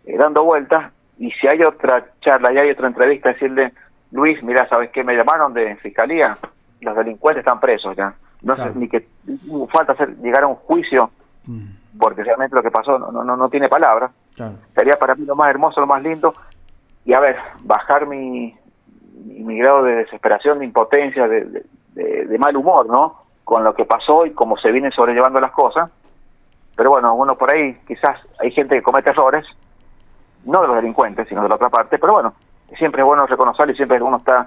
eh, 0.05 0.17
dando 0.17 0.45
vueltas 0.45 0.93
y 1.19 1.31
si 1.33 1.47
hay 1.49 1.63
otra 1.63 2.07
charla 2.21 2.53
y 2.53 2.59
hay 2.59 2.71
otra 2.71 2.87
entrevista 2.87 3.31
decirle 3.31 3.73
Luis, 4.13 4.43
mira, 4.43 4.69
¿sabes 4.69 4.91
qué? 4.91 5.03
Me 5.03 5.17
llamaron 5.17 5.53
de 5.53 5.77
fiscalía, 5.77 6.39
los 6.81 6.97
delincuentes 6.97 7.41
están 7.41 7.61
presos 7.61 7.97
ya. 7.97 8.15
No 8.43 8.55
sé 8.55 8.73
ni 8.77 8.89
que 8.89 9.09
falta 9.73 9.93
hacer 9.93 10.17
llegar 10.19 10.45
a 10.45 10.47
un 10.47 10.55
juicio, 10.55 11.11
mm. 11.47 11.99
porque 11.99 12.23
realmente 12.23 12.55
lo 12.55 12.63
que 12.63 12.71
pasó 12.71 12.99
no 12.99 13.11
no 13.11 13.37
no 13.37 13.49
tiene 13.49 13.69
palabras. 13.69 14.13
Sería 14.75 14.97
para 14.97 15.15
mí 15.15 15.25
lo 15.25 15.35
más 15.35 15.51
hermoso, 15.51 15.81
lo 15.81 15.87
más 15.87 16.03
lindo. 16.03 16.35
Y 17.07 17.13
a 17.13 17.21
ver, 17.21 17.37
bajar 17.63 18.07
mi, 18.07 18.53
mi, 19.25 19.57
grado 19.59 19.85
de 19.85 19.95
desesperación, 19.95 20.59
de 20.59 20.65
impotencia, 20.65 21.29
de, 21.29 21.65
mal 22.39 22.57
humor, 22.57 22.87
¿no? 22.89 23.23
Con 23.45 23.63
lo 23.63 23.75
que 23.75 23.85
pasó 23.85 24.27
y 24.27 24.33
cómo 24.33 24.57
se 24.57 24.73
vienen 24.73 24.91
sobrellevando 24.91 25.41
las 25.41 25.53
cosas. 25.53 25.89
Pero 26.75 26.91
bueno, 26.91 27.15
uno 27.15 27.39
por 27.39 27.51
ahí, 27.51 27.79
quizás 27.87 28.19
hay 28.41 28.51
gente 28.51 28.75
que 28.75 28.83
comete 28.83 29.11
errores, 29.11 29.47
no 30.45 30.61
de 30.61 30.67
los 30.67 30.77
delincuentes, 30.77 31.29
sino 31.29 31.43
de 31.43 31.49
la 31.49 31.55
otra 31.55 31.71
parte, 31.71 31.97
pero 31.99 32.13
bueno, 32.13 32.35
siempre 32.77 33.03
es 33.03 33.07
bueno 33.07 33.25
reconocer 33.27 33.71
y 33.71 33.77
siempre 33.77 34.03
uno 34.03 34.19
está 34.19 34.45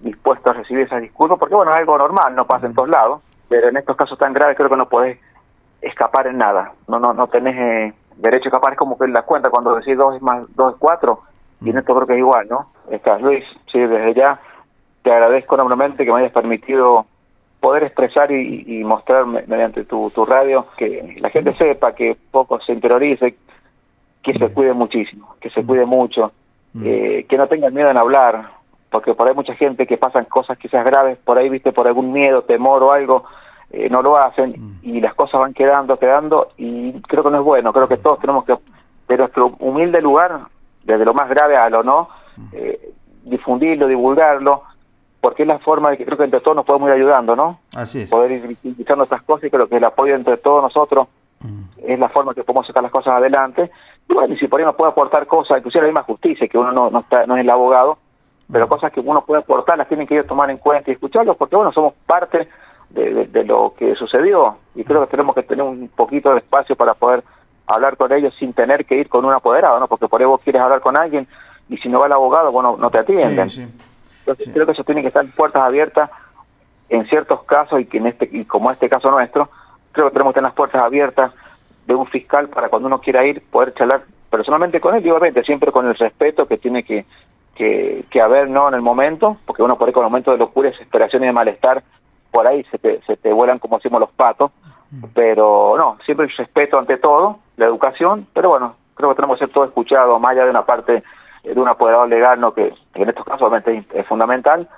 dispuesto 0.00 0.50
a 0.50 0.54
recibir 0.54 0.86
esas 0.86 1.02
disculpas, 1.02 1.38
porque 1.38 1.54
bueno, 1.54 1.72
es 1.72 1.78
algo 1.78 1.98
normal, 1.98 2.34
no 2.34 2.46
pasa 2.46 2.66
en 2.66 2.74
todos 2.74 2.88
lados, 2.88 3.22
pero 3.48 3.68
en 3.68 3.76
estos 3.76 3.96
casos 3.96 4.18
tan 4.18 4.32
graves 4.32 4.56
creo 4.56 4.70
que 4.70 4.76
no 4.76 4.88
podés 4.88 5.20
escapar 5.82 6.26
en 6.26 6.38
nada, 6.38 6.72
no 6.88 6.98
no 6.98 7.12
no 7.12 7.28
tenés 7.28 7.56
eh, 7.56 7.94
derecho 8.16 8.46
a 8.46 8.48
escapar, 8.48 8.72
es 8.72 8.78
como 8.78 8.98
que 8.98 9.04
en 9.04 9.12
la 9.12 9.22
cuenta 9.22 9.50
cuando 9.50 9.76
decís 9.76 9.96
dos 9.96 10.16
es 10.16 10.22
más 10.22 10.44
dos 10.56 10.74
es 10.74 10.78
cuatro, 10.80 11.22
y 11.60 11.70
en 11.70 11.78
esto 11.78 11.94
creo 11.94 12.06
que 12.06 12.12
es 12.14 12.18
igual, 12.18 12.46
¿no? 12.48 12.66
Estás 12.90 13.20
Luis, 13.20 13.44
sí, 13.72 13.80
desde 13.80 14.14
ya 14.14 14.40
te 15.02 15.12
agradezco 15.12 15.54
enormemente 15.54 16.04
que 16.04 16.12
me 16.12 16.20
hayas 16.20 16.32
permitido 16.32 17.06
poder 17.60 17.82
expresar 17.84 18.30
y, 18.30 18.84
mostrar 18.84 19.26
mediante 19.26 19.84
tu, 19.84 20.10
tu 20.10 20.24
radio 20.24 20.66
que 20.76 21.16
la 21.20 21.30
gente 21.30 21.52
sepa, 21.54 21.92
que 21.92 22.16
poco 22.30 22.60
se 22.60 22.72
interiorice, 22.72 23.36
que 24.22 24.38
se 24.38 24.52
cuide 24.52 24.72
muchísimo, 24.74 25.34
que 25.40 25.50
se 25.50 25.64
cuide 25.64 25.84
mucho, 25.84 26.32
eh, 26.84 27.26
que 27.28 27.36
no 27.36 27.48
tengan 27.48 27.74
miedo 27.74 27.90
en 27.90 27.96
hablar, 27.96 28.50
porque 28.90 29.14
por 29.14 29.26
ahí 29.26 29.34
mucha 29.34 29.54
gente 29.54 29.86
que 29.86 29.96
pasan 29.96 30.26
cosas 30.26 30.56
quizás 30.58 30.84
graves, 30.84 31.18
por 31.18 31.38
ahí, 31.38 31.48
viste, 31.48 31.72
por 31.72 31.88
algún 31.88 32.12
miedo, 32.12 32.42
temor 32.42 32.82
o 32.82 32.92
algo, 32.92 33.24
eh, 33.70 33.88
no 33.90 34.02
lo 34.02 34.16
hacen 34.16 34.78
y 34.82 35.00
las 35.00 35.14
cosas 35.14 35.40
van 35.40 35.52
quedando, 35.52 35.98
quedando 35.98 36.48
y 36.56 36.92
creo 37.02 37.24
que 37.24 37.30
no 37.30 37.38
es 37.38 37.44
bueno, 37.44 37.72
creo 37.72 37.88
que 37.88 37.98
todos 37.98 38.18
tenemos 38.20 38.44
que, 38.44 38.54
de 39.08 39.16
nuestro 39.16 39.54
humilde 39.58 40.00
lugar, 40.00 40.40
desde 40.92 41.04
lo 41.04 41.14
más 41.14 41.28
grave 41.28 41.56
a 41.56 41.68
lo 41.70 41.82
no, 41.82 42.08
mm. 42.36 42.48
eh, 42.52 42.90
difundirlo, 43.24 43.86
divulgarlo, 43.86 44.62
porque 45.20 45.42
es 45.42 45.48
la 45.48 45.58
forma 45.58 45.90
de 45.90 45.98
que 45.98 46.04
creo 46.04 46.18
que 46.18 46.24
entre 46.24 46.40
todos 46.40 46.56
nos 46.56 46.66
podemos 46.66 46.88
ir 46.88 46.94
ayudando, 46.94 47.36
¿no? 47.36 47.60
Así 47.74 48.00
es. 48.00 48.10
Poder 48.10 48.30
ir 48.32 48.46
visibilizando 48.46 49.04
estas 49.04 49.22
cosas 49.22 49.44
y 49.44 49.50
creo 49.50 49.68
que 49.68 49.76
el 49.76 49.84
apoyo 49.84 50.14
entre 50.14 50.36
todos 50.36 50.62
nosotros 50.62 51.08
es 51.84 51.98
la 51.98 52.08
forma 52.08 52.34
que 52.34 52.42
podemos 52.42 52.66
sacar 52.66 52.82
las 52.82 52.92
cosas 52.92 53.14
adelante. 53.14 53.70
Y 54.08 54.14
bueno, 54.14 54.34
y 54.34 54.38
si 54.38 54.48
por 54.48 54.60
ahí 54.60 54.66
nos 54.66 54.74
puede 54.74 54.90
aportar 54.90 55.26
cosas, 55.26 55.58
inclusive 55.58 55.82
la 55.82 55.88
misma 55.88 56.02
justicia, 56.02 56.48
que 56.48 56.58
uno 56.58 56.72
no, 56.72 56.90
no, 56.90 57.00
está, 57.00 57.26
no 57.26 57.36
es 57.36 57.40
el 57.40 57.50
abogado, 57.50 57.98
pero 58.50 58.68
cosas 58.68 58.92
que 58.92 59.00
uno 59.00 59.22
puede 59.24 59.42
aportar 59.42 59.78
las 59.78 59.88
tienen 59.88 60.06
que 60.06 60.14
ellos 60.14 60.26
tomar 60.26 60.50
en 60.50 60.58
cuenta 60.58 60.90
y 60.90 60.94
escucharlos 60.94 61.36
porque 61.36 61.56
bueno 61.56 61.72
somos 61.72 61.94
parte 62.06 62.48
de, 62.90 63.44
lo 63.44 63.74
que 63.76 63.94
sucedió 63.94 64.56
y 64.74 64.84
creo 64.84 65.02
que 65.02 65.10
tenemos 65.10 65.34
que 65.34 65.42
tener 65.42 65.62
un 65.62 65.88
poquito 65.88 66.30
de 66.30 66.38
espacio 66.38 66.74
para 66.74 66.94
poder 66.94 67.22
hablar 67.68 67.96
con 67.96 68.12
ellos 68.12 68.34
sin 68.38 68.52
tener 68.52 68.84
que 68.84 68.96
ir 68.96 69.08
con 69.08 69.24
un 69.24 69.32
apoderado 69.32 69.78
no 69.78 69.88
porque 69.88 70.08
por 70.08 70.20
ahí 70.20 70.26
vos 70.26 70.40
quieres 70.42 70.62
hablar 70.62 70.80
con 70.80 70.96
alguien 70.96 71.26
y 71.68 71.76
si 71.78 71.88
no 71.88 72.00
va 72.00 72.06
el 72.06 72.12
abogado 72.12 72.50
bueno 72.50 72.76
no 72.78 72.90
te 72.90 72.98
atienden. 72.98 73.30
Entonces 73.30 74.50
creo 74.52 74.66
que 74.66 74.72
eso 74.72 74.84
tiene 74.84 75.02
que 75.02 75.08
estar 75.08 75.24
puertas 75.34 75.62
abiertas 75.62 76.10
en 76.88 77.06
ciertos 77.06 77.42
casos 77.44 77.80
y 77.80 77.86
que 77.86 77.98
en 77.98 78.06
este 78.08 78.28
y 78.32 78.44
como 78.44 78.70
este 78.70 78.88
caso 78.88 79.10
nuestro 79.10 79.48
creo 79.92 80.06
que 80.06 80.12
tenemos 80.12 80.32
que 80.32 80.36
tener 80.36 80.48
las 80.48 80.56
puertas 80.56 80.82
abiertas 80.82 81.32
de 81.86 81.94
un 81.94 82.06
fiscal 82.06 82.48
para 82.48 82.68
cuando 82.68 82.88
uno 82.88 82.98
quiera 82.98 83.24
ir 83.24 83.42
poder 83.50 83.74
charlar 83.74 84.02
personalmente 84.30 84.80
con 84.80 84.94
él 84.94 85.06
y 85.06 85.10
obviamente 85.10 85.42
siempre 85.44 85.72
con 85.72 85.86
el 85.86 85.94
respeto 85.94 86.46
que 86.46 86.58
tiene 86.58 86.82
que 86.82 87.06
que, 87.58 88.04
que 88.08 88.20
haber 88.20 88.48
no 88.48 88.68
en 88.68 88.74
el 88.74 88.82
momento, 88.82 89.36
porque 89.44 89.64
uno 89.64 89.76
por 89.76 89.88
ahí 89.88 89.92
con 89.92 90.04
el 90.04 90.10
momento 90.10 90.30
de 90.30 90.38
locura, 90.38 90.70
desesperación 90.70 91.24
y 91.24 91.26
de 91.26 91.32
malestar, 91.32 91.82
por 92.30 92.46
ahí 92.46 92.62
se 92.70 92.78
te, 92.78 93.02
se 93.02 93.16
te 93.16 93.32
vuelan 93.32 93.58
como 93.58 93.78
decimos 93.78 94.00
los 94.00 94.12
patos, 94.12 94.52
pero 95.14 95.74
no, 95.76 95.98
siempre 96.04 96.26
el 96.26 96.32
respeto 96.36 96.78
ante 96.78 96.96
todo, 96.96 97.38
la 97.56 97.66
educación, 97.66 98.26
pero 98.32 98.50
bueno, 98.50 98.76
creo 98.94 99.10
que 99.10 99.16
tenemos 99.16 99.38
que 99.38 99.46
ser 99.46 99.54
todo 99.54 99.64
escuchado, 99.64 100.18
más 100.18 100.32
allá 100.32 100.44
de 100.44 100.50
una 100.50 100.64
parte 100.64 101.02
de 101.44 101.60
un 101.60 101.68
apoderado 101.68 102.06
legal, 102.06 102.40
no 102.40 102.52
que, 102.52 102.72
en 102.94 103.08
estos 103.08 103.24
casos 103.24 103.42
obviamente 103.42 103.84
es, 103.92 104.06
fundamental, 104.06 104.68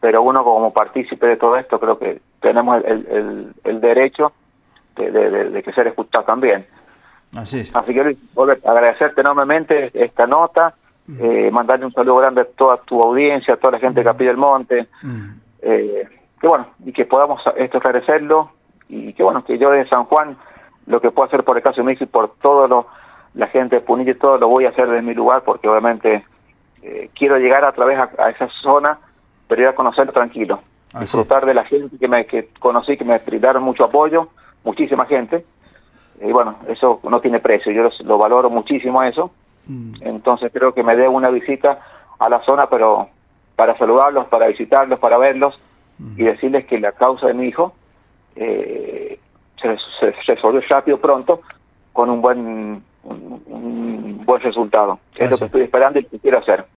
pero 0.00 0.22
uno 0.22 0.44
como 0.44 0.72
partícipe 0.72 1.26
de 1.26 1.36
todo 1.36 1.56
esto 1.56 1.78
creo 1.78 1.98
que 1.98 2.20
tenemos 2.40 2.82
el, 2.84 3.06
el, 3.06 3.52
el 3.64 3.80
derecho 3.80 4.32
de, 4.96 5.62
que 5.62 5.72
ser 5.72 5.86
escuchado 5.86 6.24
también. 6.24 6.66
Así 7.36 7.60
es. 7.60 7.74
Así 7.74 7.94
que 7.94 8.16
agradecerte 8.66 9.20
enormemente 9.20 9.90
esta 9.94 10.26
nota, 10.26 10.74
eh, 11.20 11.50
mandarle 11.50 11.86
un 11.86 11.92
saludo 11.92 12.16
grande 12.16 12.42
a 12.42 12.44
toda 12.44 12.78
tu 12.78 13.02
audiencia, 13.02 13.54
a 13.54 13.56
toda 13.56 13.72
la 13.72 13.80
gente 13.80 14.00
de 14.00 14.04
Capilla 14.04 14.30
del 14.30 14.38
Monte, 14.38 14.88
eh, 15.62 16.08
que 16.40 16.48
bueno, 16.48 16.68
y 16.84 16.92
que 16.92 17.04
podamos 17.04 17.42
esto 17.56 17.78
esclarecerlo, 17.78 18.50
y 18.88 19.12
que 19.12 19.22
bueno, 19.22 19.44
que 19.44 19.58
yo 19.58 19.70
de 19.70 19.88
San 19.88 20.04
Juan, 20.04 20.36
lo 20.86 21.00
que 21.00 21.10
puedo 21.10 21.28
hacer 21.28 21.44
por 21.44 21.56
el 21.56 21.62
caso 21.62 21.82
de 21.82 21.92
y 21.92 22.06
por 22.06 22.34
todo 22.40 22.66
lo, 22.66 22.86
la 23.34 23.46
gente 23.48 23.76
de 23.76 23.82
Punilla 23.82 24.12
y 24.12 24.14
todo, 24.14 24.38
lo 24.38 24.48
voy 24.48 24.64
a 24.64 24.70
hacer 24.70 24.88
desde 24.88 25.02
mi 25.02 25.14
lugar, 25.14 25.42
porque 25.44 25.68
obviamente 25.68 26.24
eh, 26.82 27.10
quiero 27.14 27.38
llegar 27.38 27.64
a 27.64 27.72
través 27.72 27.98
a, 27.98 28.30
esa 28.30 28.48
zona, 28.62 28.98
pero 29.46 29.62
ir 29.62 29.68
a 29.68 29.74
conocerlo 29.74 30.12
tranquilo, 30.12 30.60
disfrutar 30.98 31.44
de 31.44 31.54
la 31.54 31.64
gente 31.64 31.98
que 31.98 32.08
me 32.08 32.26
que 32.26 32.48
conocí, 32.58 32.96
que 32.96 33.04
me 33.04 33.18
brindaron 33.18 33.62
mucho 33.62 33.84
apoyo, 33.84 34.28
muchísima 34.64 35.06
gente, 35.06 35.44
y 36.20 36.32
bueno, 36.32 36.56
eso 36.68 37.00
no 37.04 37.20
tiene 37.20 37.40
precio, 37.40 37.72
yo 37.72 37.88
lo, 38.04 38.18
valoro 38.18 38.50
muchísimo 38.50 39.02
eso, 39.02 39.30
mm. 39.66 39.94
entonces 40.00 40.50
creo 40.52 40.72
que 40.72 40.82
me 40.82 40.96
dé 40.96 41.06
una 41.08 41.30
visita 41.30 41.80
a 42.18 42.28
la 42.28 42.42
zona, 42.44 42.68
pero 42.68 43.08
para 43.56 43.76
saludarlos, 43.76 44.26
para 44.28 44.46
visitarlos, 44.48 44.98
para 44.98 45.18
verlos 45.18 45.60
y 46.16 46.22
mm. 46.22 46.24
decirles 46.24 46.66
que 46.66 46.80
la 46.80 46.92
causa 46.92 47.26
de 47.26 47.34
mi 47.34 47.46
hijo 47.46 47.74
eh, 48.38 49.18
se, 49.60 49.76
resolvió 50.26 50.60
rápido, 50.68 50.98
pronto, 50.98 51.40
con 51.92 52.10
un 52.10 52.20
buen 52.20 52.82
un, 53.02 54.22
buen 54.24 54.42
resultado. 54.42 54.98
Es 55.16 55.30
lo 55.30 55.36
que 55.36 55.44
estoy 55.46 55.62
esperando 55.62 55.98
y 55.98 56.04
que 56.04 56.18
quiero 56.18 56.38
hacer. 56.38 56.64